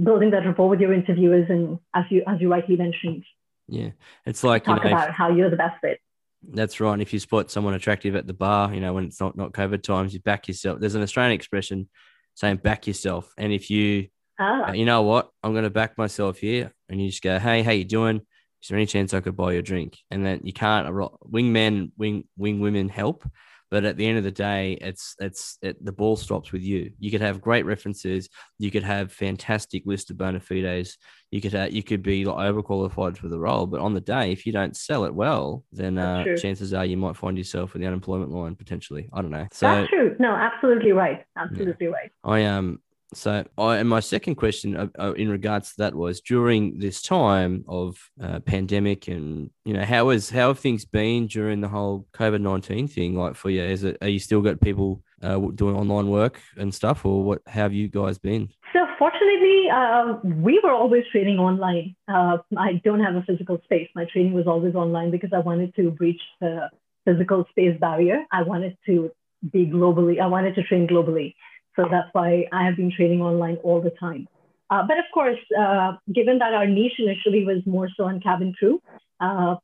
[0.02, 3.24] building that rapport with your interviewers, and as you as you rightly mentioned,
[3.68, 3.90] yeah,
[4.24, 6.00] it's like talk you know, about if, how you're the best fit.
[6.42, 6.92] That's right.
[6.92, 9.53] And if you spot someone attractive at the bar, you know, when it's not not
[9.53, 10.81] COVID times, you back yourself.
[10.81, 11.88] There's an Australian expression
[12.35, 13.33] saying back yourself.
[13.37, 14.72] And if you, ah.
[14.72, 17.72] you know what, I'm going to back myself here, and you just go, hey, how
[17.72, 18.20] you doing?
[18.62, 19.99] Is there any chance I could buy you a drink?
[20.11, 20.92] And then you can't.
[21.22, 23.29] Wing men, wing wing women help,
[23.70, 26.92] but at the end of the day, it's it's it, the ball stops with you.
[26.98, 28.29] You could have great references.
[28.59, 30.96] You could have fantastic list of bona fides.
[31.31, 34.31] You could have, you could be like overqualified for the role, but on the day,
[34.31, 37.81] if you don't sell it well, then uh, chances are you might find yourself in
[37.81, 39.09] the unemployment line potentially.
[39.12, 39.48] I don't know.
[39.52, 40.16] So, That's true.
[40.20, 41.24] No, absolutely right.
[41.37, 41.92] Absolutely yeah.
[41.92, 42.11] right.
[42.22, 42.81] I um
[43.14, 47.01] so, I, and my second question uh, uh, in regards to that was during this
[47.01, 51.69] time of uh, pandemic, and you know, how is how have things been during the
[51.69, 53.16] whole COVID nineteen thing?
[53.16, 56.75] Like for you, is it are you still got people uh, doing online work and
[56.75, 57.42] stuff, or what?
[57.47, 58.49] How have you guys been?
[58.73, 61.95] So, fortunately, uh, we were always training online.
[62.09, 63.88] Uh, I don't have a physical space.
[63.95, 66.71] My training was always online because I wanted to breach the
[67.05, 68.25] physical space barrier.
[68.33, 69.12] I wanted to
[69.53, 70.21] be globally.
[70.21, 71.35] I wanted to train globally.
[71.77, 74.27] So that's why I have been trading online all the time.
[74.71, 78.53] Uh, but of course, uh, given that our niche initially was more so on cabin
[78.59, 78.81] crew,
[79.21, 79.57] uh,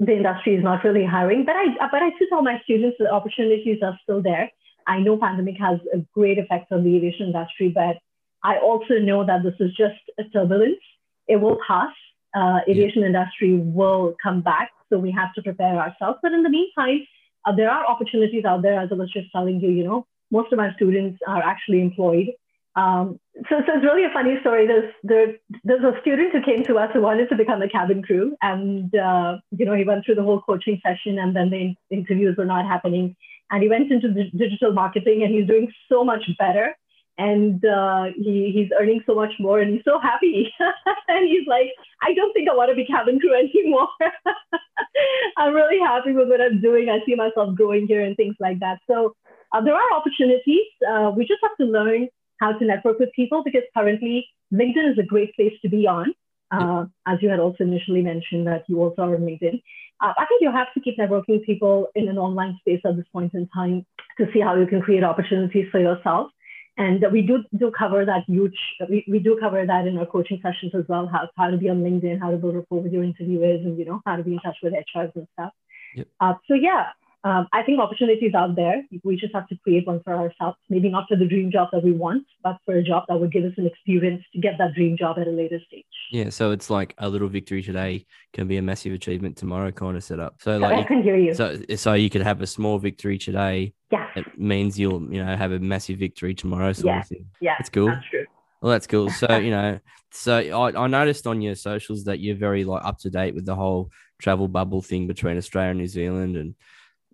[0.00, 1.44] the industry is not really hiring.
[1.44, 4.50] But I, but I do tell my students the opportunities are still there.
[4.86, 7.98] I know pandemic has a great effect on the aviation industry, but
[8.42, 10.82] I also know that this is just a turbulence.
[11.28, 11.92] It will pass.
[12.34, 16.18] Uh, aviation industry will come back, so we have to prepare ourselves.
[16.22, 17.06] But in the meantime,
[17.44, 19.70] uh, there are opportunities out there, as I was just telling you.
[19.70, 22.28] You know, most of my students are actually employed.
[22.74, 24.66] Um, so, so it's really a funny story.
[24.66, 28.02] There's there, there's a student who came to us who wanted to become a cabin
[28.02, 31.74] crew, and uh, you know he went through the whole coaching session, and then the
[31.94, 33.14] interviews were not happening,
[33.50, 36.74] and he went into digital marketing, and he's doing so much better,
[37.18, 40.52] and uh, he he's earning so much more, and he's so happy,
[41.08, 41.70] and he's like,
[42.02, 43.88] I don't think I want to be cabin crew anymore.
[45.36, 46.88] I'm really happy with what I'm doing.
[46.88, 48.78] I see myself growing here and things like that.
[48.88, 49.14] So
[49.52, 50.66] uh, there are opportunities.
[50.88, 52.08] Uh, we just have to learn
[52.40, 56.12] how to network with people because currently LinkedIn is a great place to be on.
[56.50, 59.62] Uh, as you had also initially mentioned that you also are on LinkedIn.
[60.02, 63.06] Uh, I think you have to keep networking people in an online space at this
[63.10, 63.86] point in time
[64.18, 66.30] to see how you can create opportunities for yourself.
[66.78, 68.56] And we do do cover that huge,
[68.88, 71.68] we, we do cover that in our coaching sessions as well, how, how to be
[71.68, 74.32] on LinkedIn, how to build rapport with your interviewers and, you know, how to be
[74.32, 75.52] in touch with HRs and stuff.
[75.94, 76.08] Yep.
[76.20, 76.86] Uh, so yeah,
[77.24, 78.82] um, I think opportunities out there.
[79.04, 80.56] We just have to create one for ourselves.
[80.68, 83.30] Maybe not for the dream job that we want, but for a job that would
[83.30, 85.84] give us an experience to get that dream job at a later stage.
[86.10, 89.96] Yeah, so it's like a little victory today can be a massive achievement tomorrow, kind
[89.96, 90.36] of set up.
[90.40, 91.32] So like, I can hear you.
[91.34, 93.72] So so you could have a small victory today.
[93.92, 94.08] Yeah.
[94.16, 96.72] It means you'll you know have a massive victory tomorrow.
[96.72, 97.00] Sort yeah.
[97.00, 97.26] Of thing.
[97.40, 97.54] Yeah.
[97.58, 97.86] That's cool.
[97.86, 98.26] That's true.
[98.62, 99.10] Well, that's cool.
[99.10, 99.78] So, you know,
[100.10, 103.46] so I, I noticed on your socials that you're very like up to date with
[103.46, 106.54] the whole travel bubble thing between Australia and New Zealand and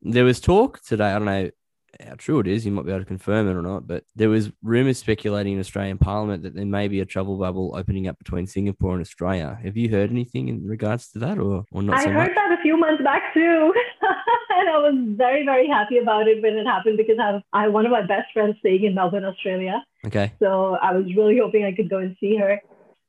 [0.03, 1.11] there was talk today.
[1.11, 1.51] I don't know
[2.05, 2.65] how true it is.
[2.65, 5.61] You might be able to confirm it or not, but there was rumors speculating in
[5.61, 9.59] Australian Parliament that there may be a travel bubble opening up between Singapore and Australia.
[9.63, 11.99] Have you heard anything in regards to that, or, or not?
[11.99, 12.35] I so heard much?
[12.35, 13.75] that a few months back too,
[14.51, 17.63] and I was very very happy about it when it happened because I have, I
[17.65, 19.83] have one of my best friends staying in Melbourne, Australia.
[20.07, 20.33] Okay.
[20.39, 22.61] So I was really hoping I could go and see her.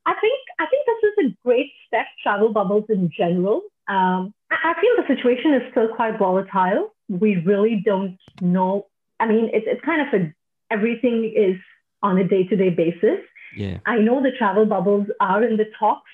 [0.05, 2.05] I think I think this is a great step.
[2.23, 3.61] Travel bubbles in general.
[3.89, 6.93] Um, I feel the situation is still quite volatile.
[7.07, 8.85] We really don't know.
[9.19, 10.33] I mean, it's, it's kind of a,
[10.71, 11.57] everything is
[12.01, 13.19] on a day to day basis.
[13.55, 13.79] Yeah.
[13.85, 16.11] I know the travel bubbles are in the talks,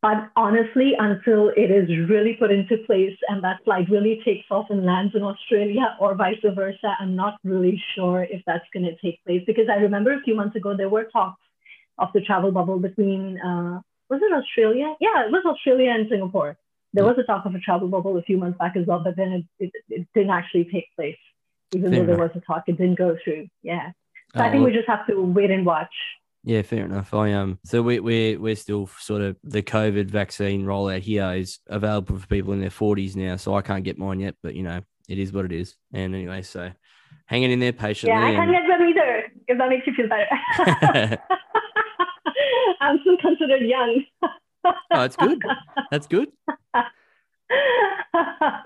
[0.00, 4.66] but honestly, until it is really put into place and that flight really takes off
[4.70, 8.96] and lands in Australia or vice versa, I'm not really sure if that's going to
[9.04, 9.42] take place.
[9.44, 11.40] Because I remember a few months ago, there were talks
[11.98, 14.94] of the travel bubble between, uh, was it Australia?
[15.00, 16.56] Yeah, it was Australia and Singapore.
[16.94, 19.16] There was a talk of a travel bubble a few months back as well, but
[19.16, 21.16] then it, it, it didn't actually take place.
[21.74, 22.34] even Fair though there enough.
[22.34, 23.46] was a talk, it didn't go through.
[23.62, 23.90] Yeah.
[24.34, 25.92] So Oh, I think well- we just have to wait and watch.
[26.44, 27.12] Yeah, fair enough.
[27.12, 31.58] I um, so we we we're still sort of the COVID vaccine rollout here is
[31.66, 34.36] available for people in their forties now, so I can't get mine yet.
[34.42, 35.74] But you know, it is what it is.
[35.92, 36.70] And anyway, so
[37.26, 38.18] hanging in there patiently.
[38.18, 41.18] Yeah, I can't and- get them either, if that makes you feel better.
[42.80, 44.04] I'm still considered young.
[44.64, 45.42] oh, it's good.
[45.90, 46.28] That's good.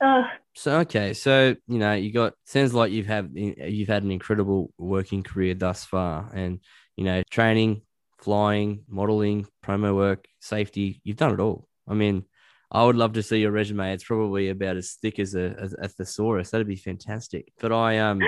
[0.00, 0.22] Uh,
[0.54, 4.72] So okay, so you know, you got sounds like you've had you've had an incredible
[4.78, 6.60] working career thus far, and
[6.96, 7.82] you know, training,
[8.18, 11.00] flying, modeling, promo work, safety.
[11.04, 11.68] You've done it all.
[11.88, 12.24] I mean,
[12.70, 13.92] I would love to see your resume.
[13.92, 16.50] It's probably about as thick as a, as a thesaurus.
[16.50, 17.52] That'd be fantastic.
[17.60, 18.20] But I um.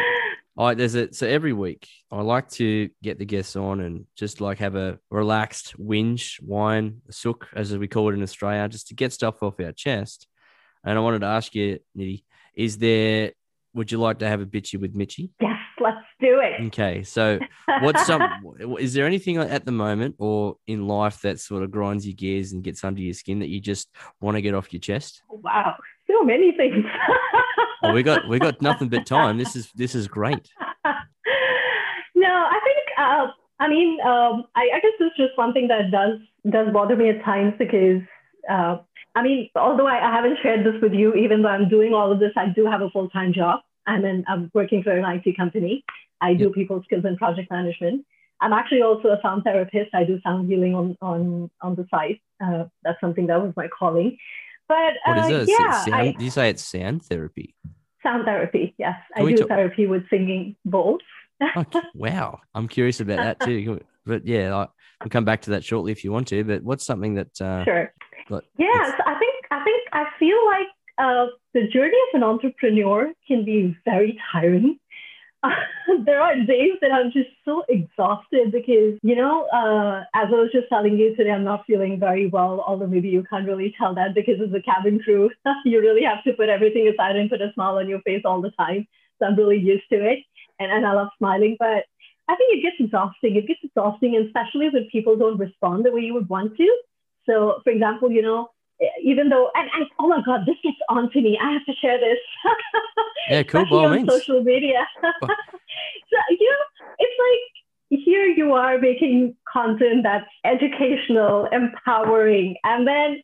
[0.56, 4.40] I there's a so every week I like to get the guests on and just
[4.40, 8.94] like have a relaxed whinge, whine, sook as we call it in Australia, just to
[8.94, 10.28] get stuff off our chest.
[10.84, 12.22] And I wanted to ask you, Nitty,
[12.54, 13.32] is there
[13.74, 15.32] would you like to have a bitchy with Mitchy?
[15.40, 16.66] yes, let's do it.
[16.66, 17.40] Okay, so
[17.80, 18.22] what's some
[18.78, 22.52] is there anything at the moment or in life that sort of grinds your gears
[22.52, 23.88] and gets under your skin that you just
[24.20, 25.22] want to get off your chest?
[25.30, 25.74] wow,
[26.06, 26.84] so many things.
[27.84, 29.36] Well, we got we got nothing but time.
[29.36, 30.48] This is this is great.
[32.14, 33.26] no, I think uh,
[33.60, 36.18] I mean um, I, I guess it's just one thing that does
[36.50, 38.00] does bother me at times because
[38.50, 38.78] uh,
[39.14, 42.10] I mean although I, I haven't shared this with you, even though I'm doing all
[42.10, 43.60] of this, I do have a full time job.
[43.86, 45.84] I'm in, I'm working for an IT company.
[46.22, 48.06] I do people skills and project management.
[48.40, 49.94] I'm actually also a sound therapist.
[49.94, 52.18] I do sound healing on on on the side.
[52.42, 54.16] Uh, that's something that was my calling.
[54.68, 55.48] But What is uh, this?
[55.50, 57.55] yeah, I, you say it's sound therapy?
[58.03, 58.74] sound therapy.
[58.79, 61.00] Yes, Can I do talk- therapy with singing both.
[61.57, 61.81] Okay.
[61.94, 63.81] wow, I'm curious about that too.
[64.07, 64.66] But yeah, I,
[65.03, 66.44] we'll come back to that shortly if you want to.
[66.44, 67.90] But what's something that uh, Sure.
[68.29, 73.11] got- Yes, I think I think I feel like uh, the journey of an entrepreneur
[73.27, 74.79] can be very tiring.
[76.07, 80.50] there are days that I'm just so exhausted because you know, uh, as I was
[80.52, 82.64] just telling you today, I'm not feeling very well.
[82.66, 85.30] Although maybe you can't really tell that because as a cabin crew,
[85.64, 88.40] you really have to put everything aside and put a smile on your face all
[88.40, 88.87] the time.
[89.18, 90.20] So I'm really used to it,
[90.59, 91.85] and and I love smiling, but.
[92.26, 93.37] I think it gets exhausting.
[93.37, 96.76] It gets exhausting, especially when people don't respond the way you would want to.
[97.26, 98.48] So, for example, you know,
[99.02, 101.38] even though, and, and oh my God, this gets on to me.
[101.40, 102.18] I have to share this.
[103.30, 104.08] Yeah, cool, Especially by all on means.
[104.10, 104.87] social media.
[105.02, 113.22] so, you know, it's like here you are making content that's educational, empowering, and then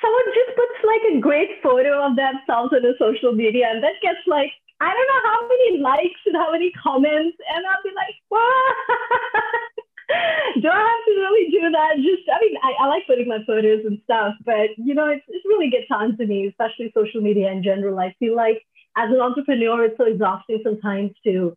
[0.00, 3.92] someone just puts like a great photo of themselves on a social media and that
[4.00, 4.50] gets like
[4.82, 8.74] I don't know how many likes and how many comments, and I'll be like, what?
[10.60, 11.96] do I have to really do that?
[11.96, 15.24] Just, I mean, I, I like putting my photos and stuff, but you know, it's,
[15.28, 17.98] it really gets on to me, especially social media in general.
[17.98, 18.62] I feel like
[18.96, 21.56] as an entrepreneur, it's so exhausting sometimes to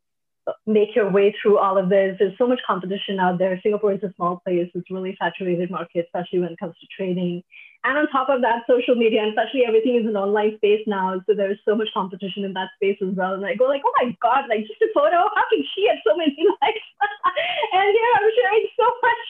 [0.65, 2.15] make your way through all of this.
[2.19, 3.59] There's so much competition out there.
[3.61, 4.69] Singapore is a small place.
[4.73, 7.43] It's really saturated market, especially when it comes to trading.
[7.85, 11.21] And on top of that, social media, and especially everything is an online space now.
[11.29, 13.37] So there's so much competition in that space as well.
[13.37, 16.01] And I go like, oh my God, like just a photo, how can she have
[16.01, 16.33] so many
[16.65, 16.87] likes?
[17.77, 19.23] and here I'm sharing so much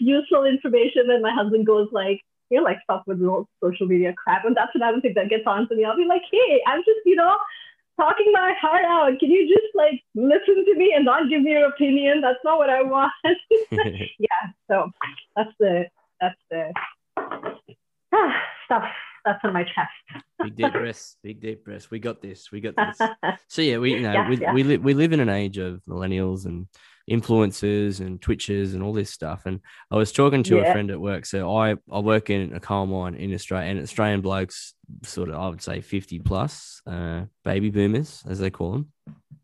[0.00, 1.06] useful information.
[1.06, 2.18] And my husband goes like,
[2.50, 4.44] you're like, stuck with the whole social media crap.
[4.44, 5.84] And that's another thing that gets on to me.
[5.84, 7.36] I'll be like, hey, I'm just, you know,
[7.94, 9.20] talking my heart out.
[9.20, 12.22] Can you just like listen to me and not give me your opinion?
[12.22, 13.12] That's not what I want.
[14.18, 14.50] yeah.
[14.66, 14.90] So
[15.36, 15.84] that's the,
[16.20, 16.72] that's the
[18.14, 18.32] ah,
[18.64, 18.84] stuff
[19.24, 20.24] that's on my chest.
[20.42, 21.90] big deep breaths, big deep breaths.
[21.90, 22.50] We got this.
[22.50, 22.98] We got this.
[23.48, 24.52] So yeah, we you know Yeah, we yeah.
[24.52, 26.66] we live we live in an age of millennials and
[27.10, 29.42] influencers and twitches and all this stuff.
[29.46, 31.24] And I was talking to a friend at work.
[31.26, 34.74] So I I work in a coal mine in Australia, and Australian blokes,
[35.04, 38.92] sort of I would say fifty plus, uh, baby boomers as they call them,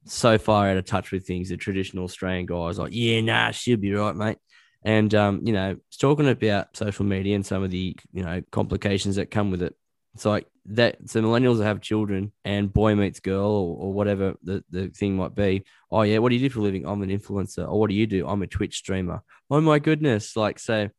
[0.04, 1.48] so far out of touch with things.
[1.48, 4.38] The traditional Australian guys like, yeah, nah, she'll be right, mate.
[4.84, 8.42] And um, you know, it's talking about social media and some of the you know
[8.52, 9.74] complications that come with it.
[10.14, 10.96] It's like that.
[11.06, 15.16] So millennials that have children and boy meets girl or, or whatever the, the thing
[15.16, 15.64] might be.
[15.90, 16.86] Oh yeah, what do you do for a living?
[16.86, 17.66] I'm an influencer.
[17.66, 18.28] Or what do you do?
[18.28, 19.22] I'm a Twitch streamer.
[19.50, 20.36] Oh my goodness!
[20.36, 20.90] Like so,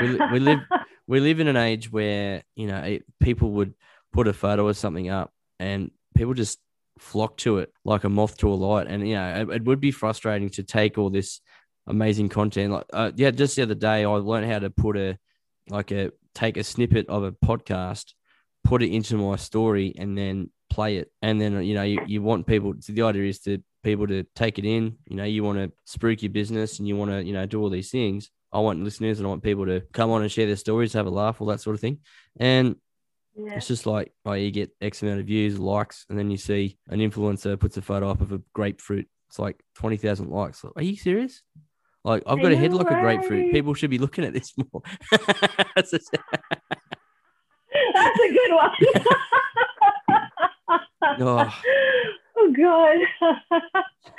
[0.00, 0.60] we we live-
[1.06, 3.74] we live in an age where you know it, people would
[4.12, 6.58] put a photo of something up and people just
[6.98, 8.86] flock to it like a moth to a light.
[8.86, 11.40] And you know, it, it would be frustrating to take all this
[11.86, 12.72] amazing content.
[12.72, 15.18] Like uh, yeah, just the other day I learned how to put a
[15.68, 18.12] like a take a snippet of a podcast
[18.64, 21.12] put it into my story and then play it.
[21.22, 24.24] And then, you know, you, you want people, so the idea is to people to
[24.34, 27.22] take it in, you know, you want to spruik your business and you want to,
[27.22, 28.30] you know, do all these things.
[28.52, 31.06] I want listeners and I want people to come on and share their stories, have
[31.06, 31.98] a laugh, all that sort of thing.
[32.40, 32.76] And
[33.36, 33.54] Yeah.
[33.56, 36.78] It's just like, oh, you get X amount of views, likes, and then you see
[36.88, 39.08] an influencer puts a photo up of a grapefruit.
[39.28, 40.62] It's like 20,000 likes.
[40.62, 41.42] Like, Are you serious?
[42.04, 43.50] Like, I've got a head like a grapefruit.
[43.52, 44.82] People should be looking at this more.
[45.76, 46.14] It's just-
[47.94, 48.70] That's a good one.
[51.20, 51.50] oh,
[52.36, 52.98] oh god.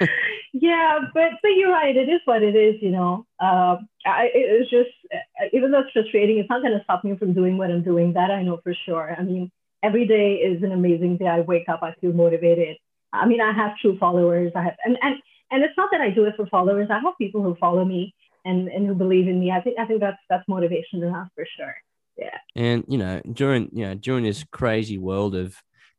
[0.54, 1.96] Yeah but but you're right.
[1.96, 3.26] It is what it is you know.
[3.40, 7.04] Um I, it was just uh, even though it's frustrating it's not going to stop
[7.04, 8.14] me from doing what i'm doing.
[8.14, 9.16] That i know for sure.
[9.18, 9.52] I mean
[9.84, 11.28] every day is an amazing day.
[11.28, 12.78] I wake up i feel motivated.
[13.14, 14.52] I mean i have true followers.
[14.56, 15.16] I have and and,
[15.56, 18.14] and it's not that i do it for followers i have people who follow me
[18.44, 21.46] and and who believe in me i think i think that's that's motivation enough for
[21.58, 21.76] sure
[22.18, 22.38] Yeah.
[22.56, 25.50] and you know, during you know, during this crazy world of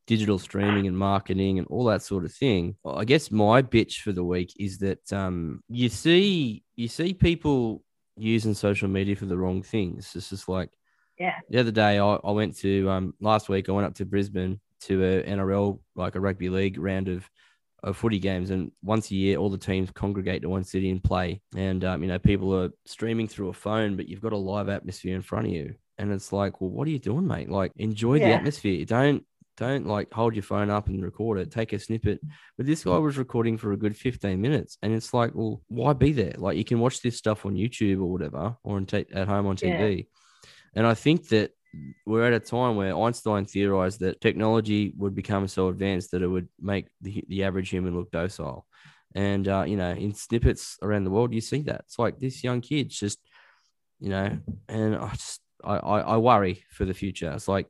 [0.07, 4.13] digital streaming and marketing and all that sort of thing, I guess my bitch for
[4.13, 7.83] the week is that um you see you see people
[8.17, 10.01] using social media for the wrong things.
[10.17, 10.71] It's just like
[11.19, 14.05] yeah the other day I, I went to um last week I went up to
[14.13, 17.29] Brisbane to a NRL like a rugby league round of
[17.83, 21.03] of footy games and once a year all the teams congregate to one city and
[21.05, 21.41] play.
[21.57, 24.69] And um, you know people are streaming through a phone but you've got a live
[24.69, 25.75] atmosphere in front of you.
[25.99, 27.51] And it's like well what are you doing mate?
[27.51, 28.85] Like enjoy the atmosphere.
[28.85, 29.25] Don't
[29.57, 31.51] don't like hold your phone up and record it.
[31.51, 32.21] Take a snippet.
[32.59, 35.93] But this guy was recording for a good 15 minutes and it's like well why
[35.93, 36.35] be there?
[36.37, 39.57] Like you can watch this stuff on youtube or whatever or t- at home on
[39.63, 39.81] Yeah.
[39.81, 40.07] tv
[40.75, 41.53] and i think that
[42.07, 46.29] we're at a time where Einstein theorized that technology would become so advanced that it
[46.29, 48.67] would make the, the average human look docile.
[49.15, 51.83] And, uh, you know, in snippets around the world, you see that.
[51.87, 53.19] It's like this young kid's just,
[53.99, 57.33] you know, and I just, I, I, I worry for the future.
[57.33, 57.67] It's like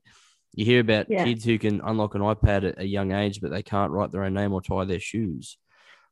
[0.54, 1.24] you hear about Yeah.
[1.24, 4.24] kids who can unlock an iPad at a young age, but they can't write their
[4.24, 5.56] own name or tie their shoes.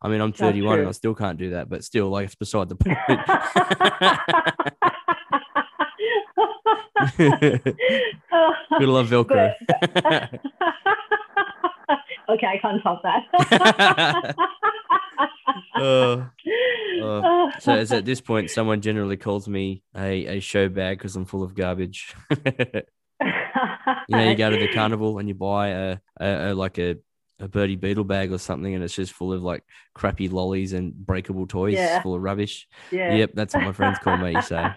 [0.00, 0.88] I mean, I'm 31 and.
[0.88, 2.98] I still can't do that, but still, like, it's beside the point.
[7.18, 9.52] Gotta love Velcro.
[12.28, 14.34] okay, I can't top that.
[15.76, 16.26] Uh,
[17.02, 21.16] uh, so it's at this point someone generally calls me a, a show bag because
[21.16, 22.14] I'm full of garbage.
[22.30, 22.46] you
[24.08, 26.96] know, you go to the carnival and you buy a, a, a like a,
[27.40, 29.64] a Bertie Beetle bag or something, and it's just full of like
[29.94, 32.00] crappy lollies and breakable toys Yeah.
[32.02, 32.68] full of rubbish.
[32.90, 33.12] yeah.
[33.14, 34.40] Yep, that's what my friends call me.
[34.42, 34.70] So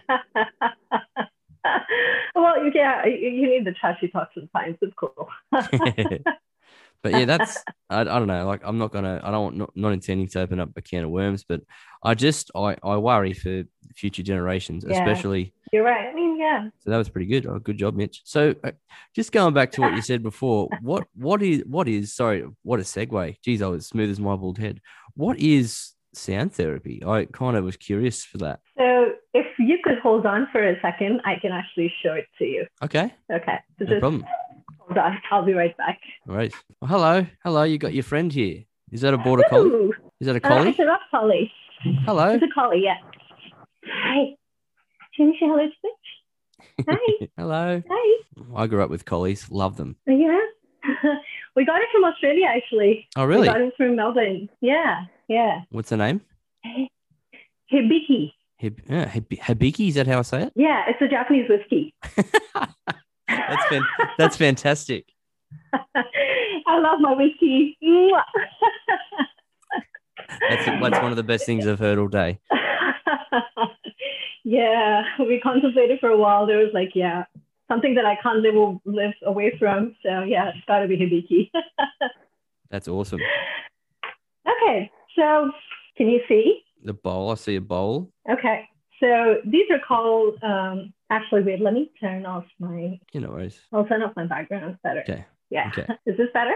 [2.56, 4.78] well, you yeah, you you need the trashy talk sometimes.
[4.82, 5.30] It's cool.
[7.04, 8.46] but yeah, that's I, I don't know.
[8.46, 11.04] Like I'm not gonna I don't want not, not intending to open up a can
[11.04, 11.62] of worms, but
[12.04, 13.64] I just I, I worry for
[13.96, 14.98] future generations, Yeah.
[14.98, 16.10] especially You're right.
[16.10, 16.70] I mean, yeah.
[16.80, 17.46] So that was pretty good.
[17.46, 18.22] Oh, good job, Mitch.
[18.26, 18.72] So uh,
[19.16, 22.80] just going back to what you said before, what what is what is sorry, what
[22.80, 23.36] a segue.
[23.44, 24.82] Geez, I was smooth as my bald head.
[25.16, 27.04] What is sound therapy?
[27.06, 28.60] I kind of was curious for that.
[28.78, 32.46] So if you could hold on for a second, I can actually show it to
[32.46, 32.66] you.
[32.84, 33.58] Okay, Okay.
[33.80, 34.26] So no just problem.
[34.80, 35.18] hold on.
[35.32, 36.00] I'll be right back.
[36.30, 36.54] All right.
[36.82, 37.64] Well, hello, hello.
[37.64, 38.64] You got your friend here.
[38.92, 39.70] Is that a border collie?
[39.70, 40.70] Ooh, Is that a uh, collie?
[40.70, 41.52] it's a rough collie.
[42.06, 42.30] Hello.
[42.30, 42.98] It's a collie, yeah.
[43.86, 44.36] Hi.
[45.16, 46.88] Can you say hello to Mitch?
[46.90, 47.28] Hi.
[47.38, 47.84] hello.
[47.90, 48.24] Hi.
[48.56, 49.50] I grew up with collies.
[49.52, 49.96] Love them.
[50.06, 50.40] Yeah.
[51.56, 53.08] we got it from Australia, actually.
[53.16, 53.48] Oh, We really?
[53.48, 54.48] got it from Melbourne.
[54.62, 55.02] Yeah.
[55.28, 55.62] Yeah.
[55.72, 56.22] What's the name?
[57.74, 58.32] Hibiki.
[58.58, 59.90] Hib- yeah, Hib- Hibiki.
[59.90, 60.54] Is that how I say it?
[60.56, 61.94] Yeah, it's a Japanese whiskey.
[63.28, 63.86] That's fan-
[64.18, 65.06] that's fantastic.
[65.74, 67.78] I love my whiskey.
[70.50, 72.40] That's that's one of the best things I've heard all day.
[74.44, 76.46] yeah, we contemplated for a while.
[76.46, 77.26] There was like, yeah,
[77.68, 79.96] something that I can't live live away from.
[80.04, 81.52] So yeah, it's got to be Hibiki.
[82.70, 83.20] That's awesome.
[84.48, 85.52] okay, so
[85.98, 86.64] can you see?
[86.84, 87.32] The bowl.
[87.32, 88.12] I see a bowl.
[88.30, 88.68] Okay,
[89.00, 90.42] so these are called.
[90.44, 91.60] Um, actually, wait.
[91.62, 93.00] Let me turn off my.
[93.14, 93.60] You know, worries.
[93.74, 94.78] I'll turn off my background.
[94.84, 95.02] Better.
[95.02, 95.26] Okay.
[95.50, 95.70] Yeah.
[95.70, 95.88] Okay.
[96.06, 96.56] Is this better?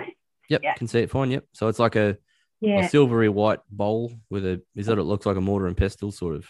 [0.50, 0.62] Yep.
[0.64, 0.74] Yeah.
[0.76, 1.32] Can see it fine.
[1.32, 1.46] Yep.
[1.54, 2.18] So it's like a, a
[2.62, 2.88] Yeah.
[2.88, 4.62] silvery white bowl with a.
[4.76, 6.46] Is that it looks like a mortar and pestle sort of.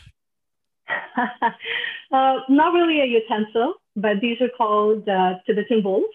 [1.18, 6.06] uh, not really a utensil, but these are called uh, Tibetan bowls.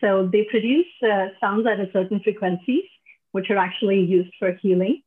[0.00, 2.84] So they produce uh, sounds at a certain frequencies,
[3.32, 5.02] which are actually used for healing,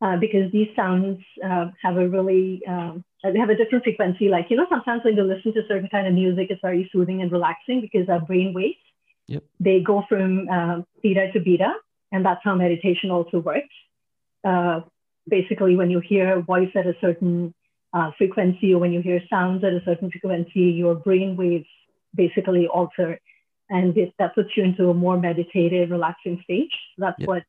[0.00, 4.28] uh, because these sounds uh, have a really um, they have a different frequency.
[4.28, 7.22] Like you know, sometimes when you listen to certain kind of music, it's very soothing
[7.22, 8.76] and relaxing because our brain waves
[9.28, 9.44] Yep.
[9.60, 11.72] they go from um, theta to beta,
[12.12, 13.74] and that's how meditation also works.
[14.42, 14.80] Uh,
[15.28, 17.54] basically, when you hear a voice at a certain
[17.92, 21.66] uh, frequency or when you hear sounds at a certain frequency, your brain waves
[22.14, 23.20] basically alter
[23.68, 26.72] and it, that puts you into a more meditative, relaxing stage.
[26.96, 27.28] That's Yep.
[27.28, 27.42] what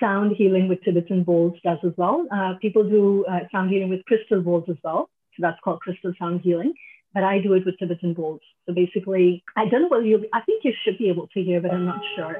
[0.00, 2.26] sound healing with Tibetan bowls does as well.
[2.32, 5.10] Uh, people do uh, sound healing with crystal bowls as well.
[5.36, 6.74] So that's called crystal sound healing.
[7.14, 8.40] but I do it with Tibetan bowls.
[8.66, 11.60] So basically, I don't know whether you, I think you should be able to hear,
[11.60, 12.36] but I'm not sure.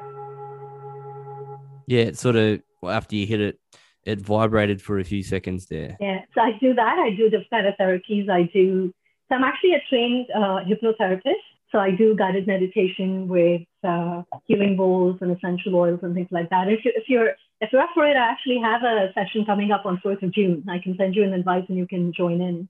[1.87, 3.61] Yeah, sort of after you hit it,
[4.05, 5.97] it vibrated for a few seconds there.
[6.01, 6.99] Yeah, so I do that.
[6.99, 8.29] I do the kind of therapies.
[8.29, 8.93] I do.
[9.29, 11.45] So I'm actually a trained uh, hypnotherapist.
[11.71, 16.51] So I do guided meditation with uh, healing bowls and essential oils and things like
[16.51, 16.69] that.
[16.69, 17.31] If, you, if you're
[17.61, 20.33] if you're up for it, I actually have a session coming up on 4th of
[20.33, 20.65] June.
[20.69, 22.69] I can send you an invite and you can join in.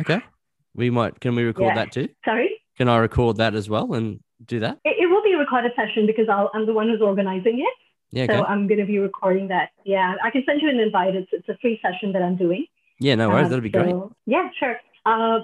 [0.00, 0.20] Okay.
[0.74, 1.20] We might.
[1.20, 1.74] Can we record yeah.
[1.74, 2.08] that too?
[2.24, 2.60] Sorry.
[2.76, 4.78] Can I record that as well and do that?
[4.84, 7.74] It, it will be a recorded session because I'll, I'm the one who's organizing it.
[8.12, 8.24] Yeah.
[8.24, 8.36] Okay.
[8.36, 9.70] So I'm going to be recording that.
[9.84, 11.14] Yeah, I can send you an invite.
[11.14, 12.66] It's it's a free session that I'm doing.
[12.98, 13.46] Yeah, no worries.
[13.46, 13.96] Uh, That'll be so, great.
[14.26, 14.76] Yeah, sure.
[15.06, 15.40] Uh,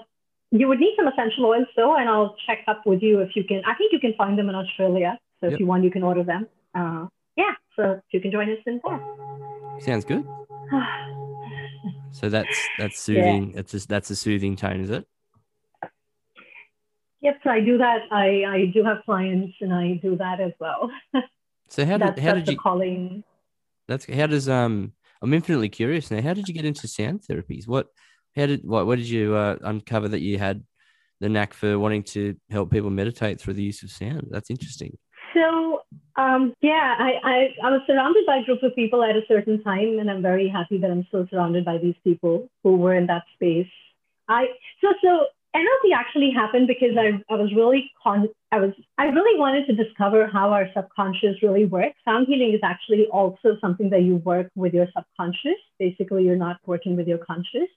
[0.50, 3.44] you would need some essential oils though, and I'll check up with you if you
[3.44, 3.62] can.
[3.66, 5.18] I think you can find them in Australia.
[5.40, 5.54] So yep.
[5.54, 6.46] if you want, you can order them.
[6.74, 9.00] Uh, yeah, so you can join us in there.
[9.80, 10.26] Sounds good.
[12.12, 13.52] so that's that's soothing.
[13.52, 13.60] Yeah.
[13.60, 15.06] It's just that's a soothing tone, is it?
[17.20, 17.40] Yep.
[17.44, 18.02] So I do that.
[18.10, 20.90] I I do have clients, and I do that as well.
[21.68, 23.24] So how did how did you calling?
[23.88, 24.92] That's how does um
[25.22, 26.20] I'm infinitely curious now.
[26.22, 27.66] How did you get into sound therapies?
[27.66, 27.88] What
[28.36, 30.62] how did what what did you uh, uncover that you had
[31.20, 34.28] the knack for wanting to help people meditate through the use of sound?
[34.30, 34.98] That's interesting.
[35.34, 35.82] So
[36.16, 39.62] um, yeah, I, I, I was surrounded by a group of people at a certain
[39.62, 43.06] time, and I'm very happy that I'm still surrounded by these people who were in
[43.06, 43.68] that space.
[44.28, 44.46] I
[44.80, 49.38] so so NLP actually happened because I, I was really con- I was I really
[49.38, 51.96] wanted to discover how our subconscious really works.
[52.04, 55.60] Sound healing is actually also something that you work with your subconscious.
[55.78, 57.68] Basically, you're not working with your conscious.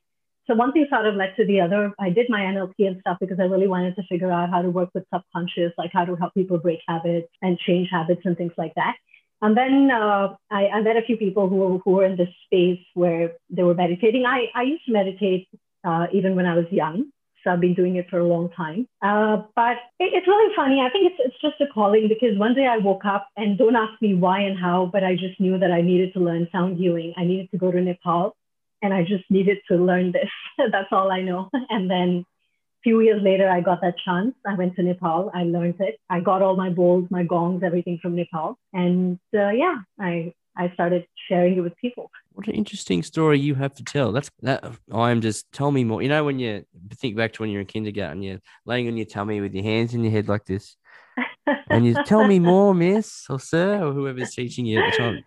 [0.49, 1.93] So one thing sort of led to the other.
[1.99, 4.69] I did my NLP and stuff because I really wanted to figure out how to
[4.71, 8.53] work with subconscious, like how to help people break habits and change habits and things
[8.57, 8.95] like that.
[9.43, 12.83] And then uh, I, I met a few people who, who were in this space
[12.95, 14.25] where they were meditating.
[14.25, 15.47] I, I used to meditate
[15.83, 17.11] uh, even when I was young.
[17.43, 18.87] So I've been doing it for a long time.
[19.03, 20.81] Uh, but it, it's really funny.
[20.81, 23.75] I think it's, it's just a calling because one day I woke up and don't
[23.75, 26.77] ask me why and how, but I just knew that I needed to learn sound
[26.77, 27.13] healing.
[27.17, 28.35] I needed to go to Nepal
[28.81, 30.29] and I just needed to learn this.
[30.71, 31.49] That's all I know.
[31.69, 34.33] And then a few years later, I got that chance.
[34.45, 35.31] I went to Nepal.
[35.33, 35.99] I learned it.
[36.09, 38.57] I got all my bowls, my gongs, everything from Nepal.
[38.73, 42.11] And uh, yeah, I I started sharing it with people.
[42.33, 44.11] What an interesting story you have to tell.
[44.11, 44.63] That's that.
[44.91, 46.01] I'm just tell me more.
[46.01, 46.65] You know, when you
[46.95, 49.93] think back to when you're in kindergarten, you're laying on your tummy with your hands
[49.93, 50.75] in your head like this,
[51.69, 55.23] and you tell me more, miss or sir or whoever's teaching you at the time.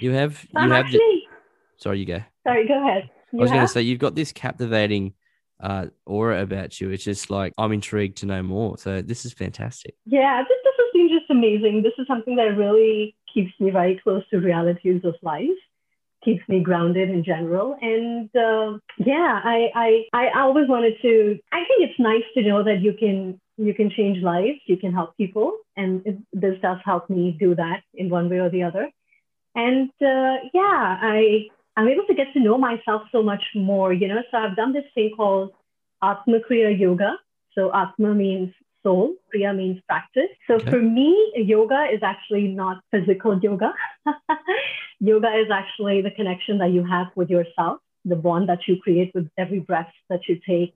[0.00, 0.86] You have you I'm have.
[0.86, 1.22] Actually, the,
[1.76, 2.22] sorry, you go.
[2.44, 3.10] Sorry, go ahead.
[3.32, 5.14] You I was going to say you've got this captivating
[5.60, 6.90] uh, aura about you.
[6.90, 8.76] It's just like I'm intrigued to know more.
[8.78, 9.94] So this is fantastic.
[10.04, 11.82] Yeah, this, this has been just amazing.
[11.82, 15.48] This is something that really keeps me very close to realities of life
[16.24, 21.58] keeps me grounded in general and uh, yeah I, I i always wanted to i
[21.58, 25.16] think it's nice to know that you can you can change lives you can help
[25.16, 28.88] people and it, this does help me do that in one way or the other
[29.54, 34.08] and uh, yeah i i'm able to get to know myself so much more you
[34.08, 35.52] know so i've done this thing called
[36.02, 37.16] atma kriya yoga
[37.54, 38.52] so atma means
[38.82, 39.14] soul.
[39.34, 40.30] Kriya means practice.
[40.46, 40.70] So okay.
[40.70, 43.72] for me, yoga is actually not physical yoga.
[45.00, 49.12] yoga is actually the connection that you have with yourself, the bond that you create
[49.14, 50.74] with every breath that you take,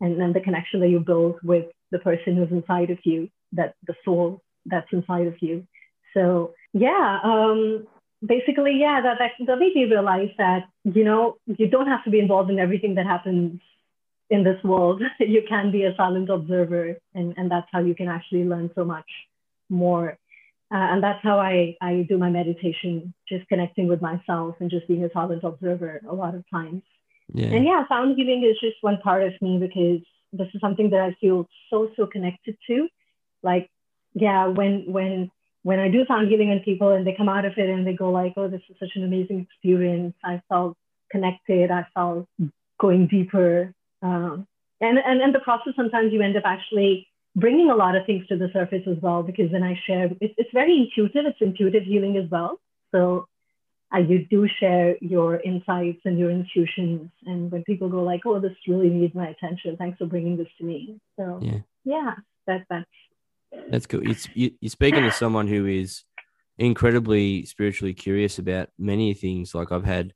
[0.00, 3.74] and then the connection that you build with the person who's inside of you, that
[3.86, 5.66] the soul that's inside of you.
[6.14, 7.86] So yeah, um,
[8.24, 12.10] basically, yeah, that, that, that made me realize that, you know, you don't have to
[12.10, 13.60] be involved in everything that happens
[14.30, 18.08] in this world, you can be a silent observer, and, and that's how you can
[18.08, 19.08] actually learn so much
[19.68, 20.18] more.
[20.72, 24.88] Uh, and that's how I, I do my meditation, just connecting with myself and just
[24.88, 26.82] being a silent observer a lot of times.
[27.32, 27.48] Yeah.
[27.48, 30.00] And yeah, sound healing is just one part of me because
[30.32, 32.88] this is something that I feel so, so connected to.
[33.42, 33.70] Like,
[34.14, 35.30] yeah, when, when,
[35.64, 37.94] when I do sound healing on people and they come out of it and they
[37.94, 40.14] go like, oh, this is such an amazing experience.
[40.22, 40.76] I felt
[41.10, 41.70] connected.
[41.70, 42.28] I felt
[42.78, 43.72] going deeper.
[44.02, 44.46] Um,
[44.82, 48.26] and, and in the process, sometimes you end up actually bringing a lot of things
[48.28, 51.84] to the surface as well, because then I share, it's, it's very intuitive, it's intuitive
[51.84, 52.60] healing as well.
[52.92, 53.26] So
[53.92, 57.10] uh, you do share your insights and your intuitions.
[57.24, 60.48] And when people go like, oh, this really needs my attention, thanks for bringing this
[60.58, 61.00] to me.
[61.16, 62.14] So yeah, yeah
[62.46, 62.84] that, that's.
[63.68, 64.08] That's cool.
[64.08, 66.04] It's, you, you're speaking to someone who is
[66.58, 69.54] incredibly spiritually curious about many things.
[69.54, 70.12] Like I've had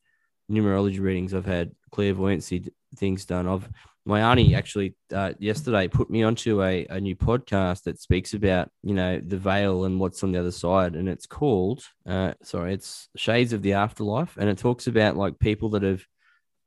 [0.50, 3.46] numerology readings, I've had clairvoyancy things done.
[3.46, 3.68] I've
[4.04, 8.70] my auntie actually uh, yesterday put me onto a, a new podcast that speaks about
[8.82, 12.72] you know the veil and what's on the other side, and it's called uh, sorry,
[12.72, 16.02] it's Shades of the Afterlife, and it talks about like people that have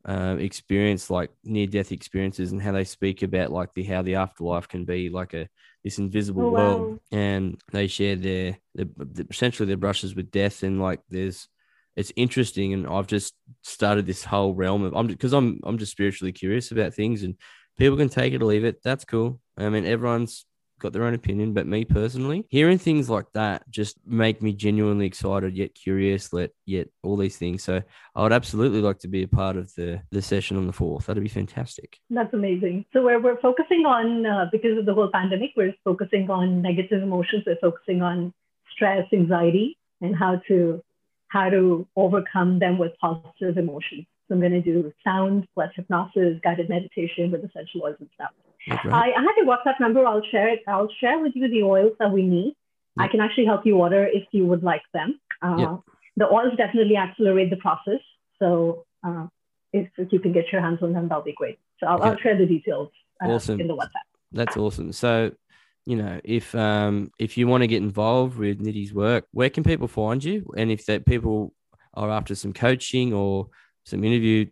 [0.06, 4.16] uh, experience like near death experiences and how they speak about like the how the
[4.16, 5.47] afterlife can be like a
[5.84, 6.91] this invisible Oh, world.
[6.91, 6.99] wow.
[7.12, 11.47] and they share their, their, their essentially their brushes with death and like there's
[11.95, 13.34] it's interesting and I've just
[13.64, 17.36] started this whole realm of I'm because I'm I'm just spiritually curious about things and
[17.78, 18.82] people can take it or leave it.
[18.84, 19.39] That's cool.
[19.58, 20.45] I mean everyone's
[20.82, 25.05] got their own opinion but me personally hearing things like that just make me genuinely
[25.05, 27.82] excited yet curious yet yet all these things so
[28.15, 31.05] I would absolutely like to be a part of the the session on the fourth
[31.05, 32.86] that'd be fantastic That's amazing.
[32.93, 37.03] So we're, we're focusing on, uh, because of the whole pandemic, we're focusing on negative
[37.03, 37.43] emotions.
[37.45, 38.34] We're focusing on
[38.73, 40.82] stress, anxiety, and how to
[41.27, 44.05] how to overcome them with positive emotions.
[44.27, 48.32] So I'm going to do sound plus hypnosis, guided meditation with essential oils and stuff.
[48.68, 48.93] Yeah, great.
[48.93, 50.05] I, I have your WhatsApp number.
[50.05, 50.59] I'll share it.
[50.68, 52.55] I'll share with you the oils that we need.
[52.97, 55.20] I can actually help you order if you would like them.
[55.41, 55.78] Uh, Yeah.
[56.18, 58.01] The oils definitely accelerate the process.
[58.38, 59.28] So uh,
[59.72, 61.57] if, if you can get your hands on them, that'll be great.
[61.80, 62.89] So I'll, I'll share the details
[63.24, 63.62] uh, Awesome.
[63.62, 64.05] in the WhatsApp.
[64.34, 64.91] That's awesome.
[64.91, 65.32] So,
[65.86, 69.64] you know, if um if you want to get involved with Nitty's work, where can
[69.64, 70.51] people find you?
[70.55, 71.53] And if that people
[71.93, 73.47] are after some coaching or
[73.86, 74.45] some interview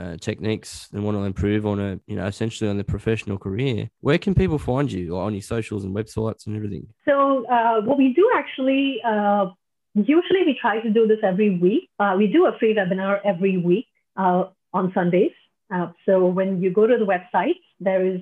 [0.00, 3.88] uh, techniques and want to improve on a you know essentially on their professional career,
[4.00, 6.86] where can people find you on your socials and websites and everything?
[7.06, 9.46] So uh, what we do actually, uh,
[9.94, 11.90] usually we try to do this every week.
[11.98, 13.86] Uh, we do a free webinar every week
[14.16, 15.32] uh, on Sundays.
[15.72, 18.20] Uh, so when you go to the website, there is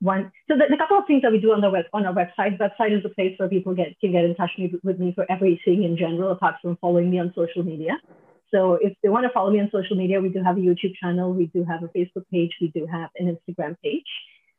[0.00, 0.30] one.
[0.46, 2.56] So the, the couple of things that we do on the web on our website.
[2.58, 4.50] Website is a place where people get can get in touch
[4.84, 7.98] with me for everything in general, apart from following me on social media.
[8.52, 10.94] So if they want to follow me on social media, we do have a YouTube
[11.00, 14.06] channel, we do have a Facebook page, we do have an Instagram page.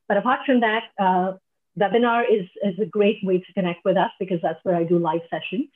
[0.08, 1.34] But apart from that, uh,
[1.80, 5.00] webinar is, is a great way to connect with us because that's where I do
[5.00, 5.70] live sessions.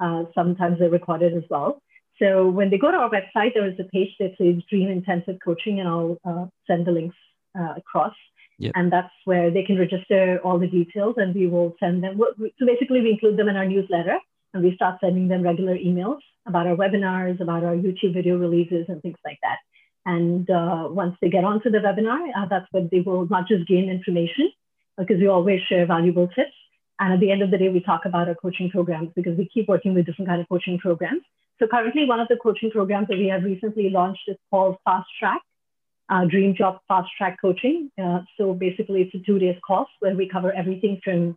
[0.00, 1.82] Uh, sometimes they're recorded as well.
[2.18, 5.38] So when they go to our website, there is a page that says Dream Intensive
[5.44, 7.16] Coaching, and I'll uh, send the links
[7.58, 8.14] uh, across.
[8.58, 8.72] Yep.
[8.74, 12.18] And that's where they can register all the details, and we will send them.
[12.58, 14.18] So basically, we include them in our newsletter,
[14.52, 16.18] and we start sending them regular emails
[16.48, 19.58] about our webinars, about our YouTube video releases, and things like that.
[20.06, 23.68] And uh, once they get onto the webinar, uh, that's when they will not just
[23.68, 24.50] gain information,
[24.96, 26.56] because we always share valuable tips.
[27.00, 29.48] And at the end of the day, we talk about our coaching programs because we
[29.48, 31.22] keep working with different kind of coaching programs.
[31.58, 35.08] So currently, one of the coaching programs that we have recently launched is called Fast
[35.18, 35.40] Track,
[36.08, 37.90] uh, Dream Job Fast Track Coaching.
[38.02, 41.36] Uh, so basically, it's a two days course where we cover everything from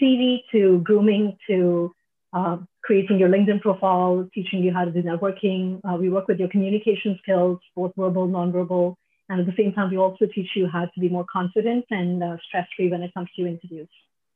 [0.00, 1.92] CV to grooming to
[2.32, 5.80] uh, creating your LinkedIn profile, teaching you how to do networking.
[5.84, 8.94] Uh, we work with your communication skills, both verbal, nonverbal.
[9.28, 12.22] And at the same time, we also teach you how to be more confident and
[12.22, 13.88] uh, stress free when it comes to interviews.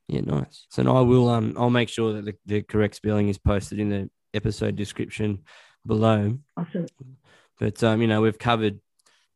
[0.09, 0.67] Yeah, nice.
[0.69, 3.79] So now I will um I'll make sure that the, the correct spelling is posted
[3.79, 5.45] in the episode description
[5.87, 6.37] below.
[6.57, 6.87] Awesome.
[7.61, 8.81] But um, you know, we've covered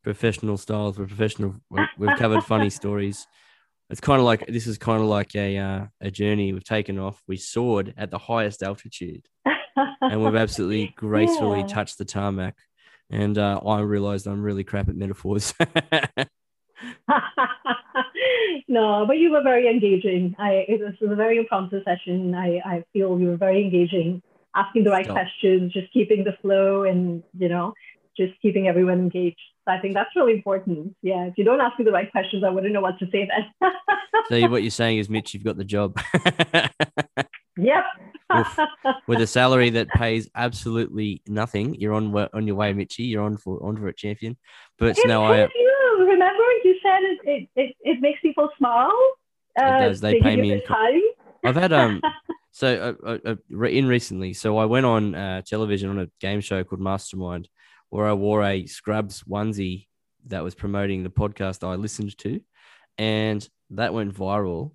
[0.03, 1.55] professional styles, we're professional.
[1.71, 3.29] we- We've covered funny stories.
[3.91, 6.99] It's kind of like this is kind of like a uh, a journey we've taken
[6.99, 7.23] off.
[7.29, 9.27] We soared at the highest altitude,
[10.01, 11.67] and we've absolutely gracefully Yeah.
[11.67, 12.57] touched the tarmac.
[13.11, 15.53] And uh, I realized I'm really crap at metaphors.
[18.69, 20.35] no, but you were very engaging.
[20.39, 22.35] I it was a very impromptu session.
[22.35, 24.23] I, I feel you were very engaging,
[24.55, 25.17] asking the right Stop.
[25.17, 27.75] questions, just keeping the flow and you know,
[28.17, 29.39] just keeping everyone engaged.
[29.67, 30.95] So I think that's really important.
[31.03, 31.25] Yeah.
[31.25, 33.73] If you don't ask me the right questions, I wouldn't know what to say then.
[34.29, 35.99] so what you're saying is, Mitch, you've got the job.
[37.57, 37.85] yep.
[38.37, 38.59] Oof.
[39.07, 41.75] with a salary that pays absolutely nothing.
[41.75, 43.05] You're on on your way, Mitchy.
[43.05, 44.37] You're on for on for a champion.
[44.79, 45.97] But It no, I you.
[46.01, 48.93] Remember you said it, it, it, it makes people smile?
[49.59, 50.01] Uh, does.
[50.01, 51.01] They pay me in time.
[51.45, 52.01] I've had um.
[52.55, 56.41] So uh, uh, uh, in recently, so I went on uh, television on a game
[56.41, 57.49] show called Mastermind,
[57.95, 59.87] where I wore a Scrubs onesie
[60.27, 62.41] that was promoting the podcast I listened to,
[62.99, 64.73] and that went viral.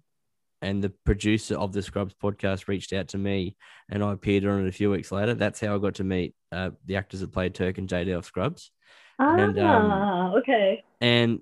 [0.61, 3.57] And the producer of the Scrubs podcast reached out to me,
[3.89, 5.33] and I appeared on it a few weeks later.
[5.33, 8.23] That's how I got to meet uh, the actors that played Turk and JD of
[8.23, 8.71] Scrubs.
[9.19, 10.85] And, um, ah, okay.
[11.01, 11.41] and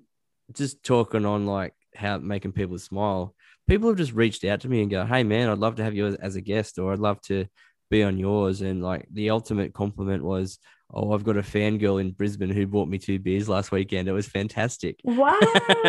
[0.52, 3.36] just talking on like how making people smile
[3.68, 5.94] people have just reached out to me and go hey man i'd love to have
[5.94, 7.46] you as, as a guest or i'd love to
[7.90, 10.58] be on yours and like the ultimate compliment was
[10.94, 14.12] oh i've got a fangirl in brisbane who bought me two beers last weekend it
[14.12, 15.38] was fantastic Wow,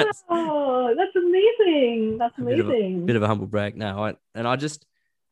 [0.98, 2.18] that's amazing.
[2.18, 3.06] That's A bit of a- amazing.
[3.06, 4.86] bit of a humble brag no I, and i just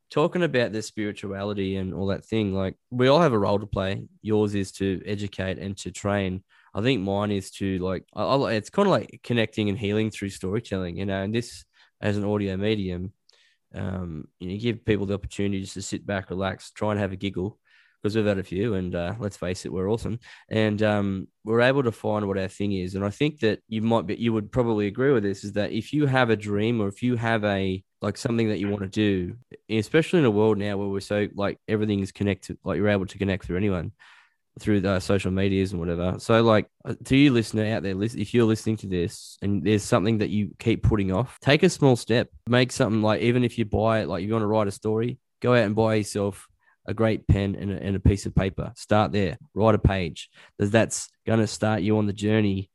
[0.10, 3.66] talking about the spirituality and all that thing like we all have a role to
[3.66, 6.44] play yours is to educate and to train
[6.74, 10.10] i think mine is to like I, I, it's kind of like connecting and healing
[10.12, 11.66] through storytelling you know and this
[12.00, 13.12] as an audio medium
[13.76, 17.00] um you, know, you give people the opportunity just to sit back relax try and
[17.02, 17.60] have a giggle
[18.02, 20.20] because we've had a few, and uh, let's face it, we're awesome,
[20.50, 22.96] and um, we're able to find what our thing is.
[22.96, 25.72] And I think that you might be, you would probably agree with this, is that
[25.72, 28.84] if you have a dream or if you have a like something that you want
[28.84, 29.36] to do,
[29.70, 33.08] especially in a world now where we're so like everything is connected, like you're able
[33.08, 33.92] to connect through anyone
[34.60, 36.16] through the social medias and whatever.
[36.20, 39.84] So, like, uh, to you listener out there, if you're listening to this and there's
[39.84, 42.30] something that you keep putting off, take a small step.
[42.48, 45.20] Make something like, even if you buy it, like you want to write a story,
[45.42, 46.48] go out and buy yourself
[46.88, 48.72] a great pen and a, and a piece of paper.
[48.76, 50.30] Start there, write a page.
[50.58, 52.70] That's going to start you on the journey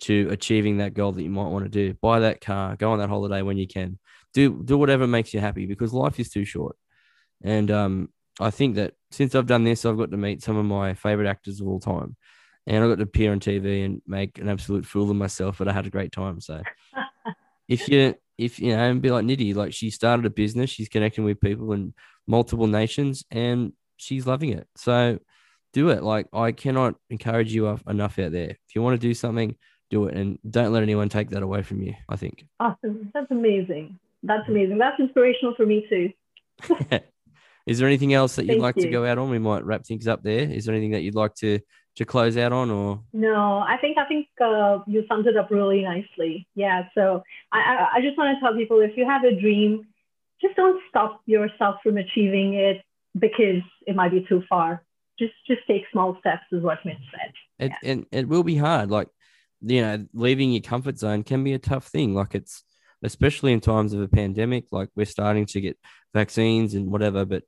[0.00, 1.94] to achieving that goal that you might want to do.
[1.94, 3.98] Buy that car, go on that holiday when you can.
[4.34, 6.76] Do do whatever makes you happy because life is too short.
[7.42, 8.08] And um,
[8.38, 11.28] I think that since I've done this, I've got to meet some of my favorite
[11.28, 12.16] actors of all time,
[12.66, 15.58] and I got to appear on TV and make an absolute fool of myself.
[15.58, 16.40] But I had a great time.
[16.40, 16.62] So
[17.68, 20.88] if you if you know and be like Nitty, like she started a business, she's
[20.88, 21.94] connecting with people in
[22.26, 24.66] multiple nations, and she's loving it.
[24.76, 25.18] So
[25.72, 26.02] do it.
[26.02, 28.50] Like I cannot encourage you enough out there.
[28.50, 29.56] If you want to do something,
[29.90, 31.94] do it, and don't let anyone take that away from you.
[32.08, 32.46] I think.
[32.60, 33.10] Awesome.
[33.14, 33.98] That's amazing.
[34.22, 34.78] That's amazing.
[34.78, 36.12] That's inspirational for me too.
[37.66, 38.82] Is there anything else that you'd Thank like you.
[38.82, 39.28] to go out on?
[39.28, 40.40] We might wrap things up there.
[40.40, 41.58] Is there anything that you'd like to
[41.96, 43.58] to close out on, or no?
[43.58, 46.46] I think I think uh, you summed it up really nicely.
[46.54, 46.84] Yeah.
[46.94, 47.22] So
[47.52, 49.86] I, I just want to tell people if you have a dream,
[50.40, 52.82] just don't stop yourself from achieving it
[53.18, 54.82] because it might be too far.
[55.18, 57.32] Just just take small steps, is what Mitch said.
[57.58, 57.90] It yeah.
[57.92, 58.90] and it will be hard.
[58.90, 59.08] Like
[59.62, 62.14] you know, leaving your comfort zone can be a tough thing.
[62.14, 62.62] Like it's
[63.02, 64.66] especially in times of a pandemic.
[64.70, 65.78] Like we're starting to get
[66.12, 67.44] vaccines and whatever, but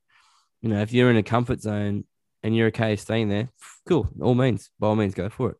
[0.63, 2.05] you know, if you're in a comfort zone
[2.43, 3.51] and you're okay staying there,
[3.89, 5.57] cool, all means, by all means, go for it.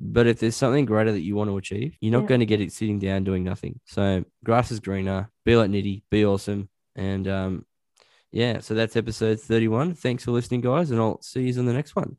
[0.00, 2.28] But if there's something greater that you want to achieve, you're not yeah.
[2.28, 3.80] going to get it sitting down doing nothing.
[3.86, 5.30] So grass is greener.
[5.44, 6.02] Be like Nitty.
[6.10, 6.68] Be awesome.
[6.94, 7.66] And um,
[8.30, 9.94] yeah, so that's episode 31.
[9.94, 12.18] Thanks for listening, guys, and I'll see you on the next one.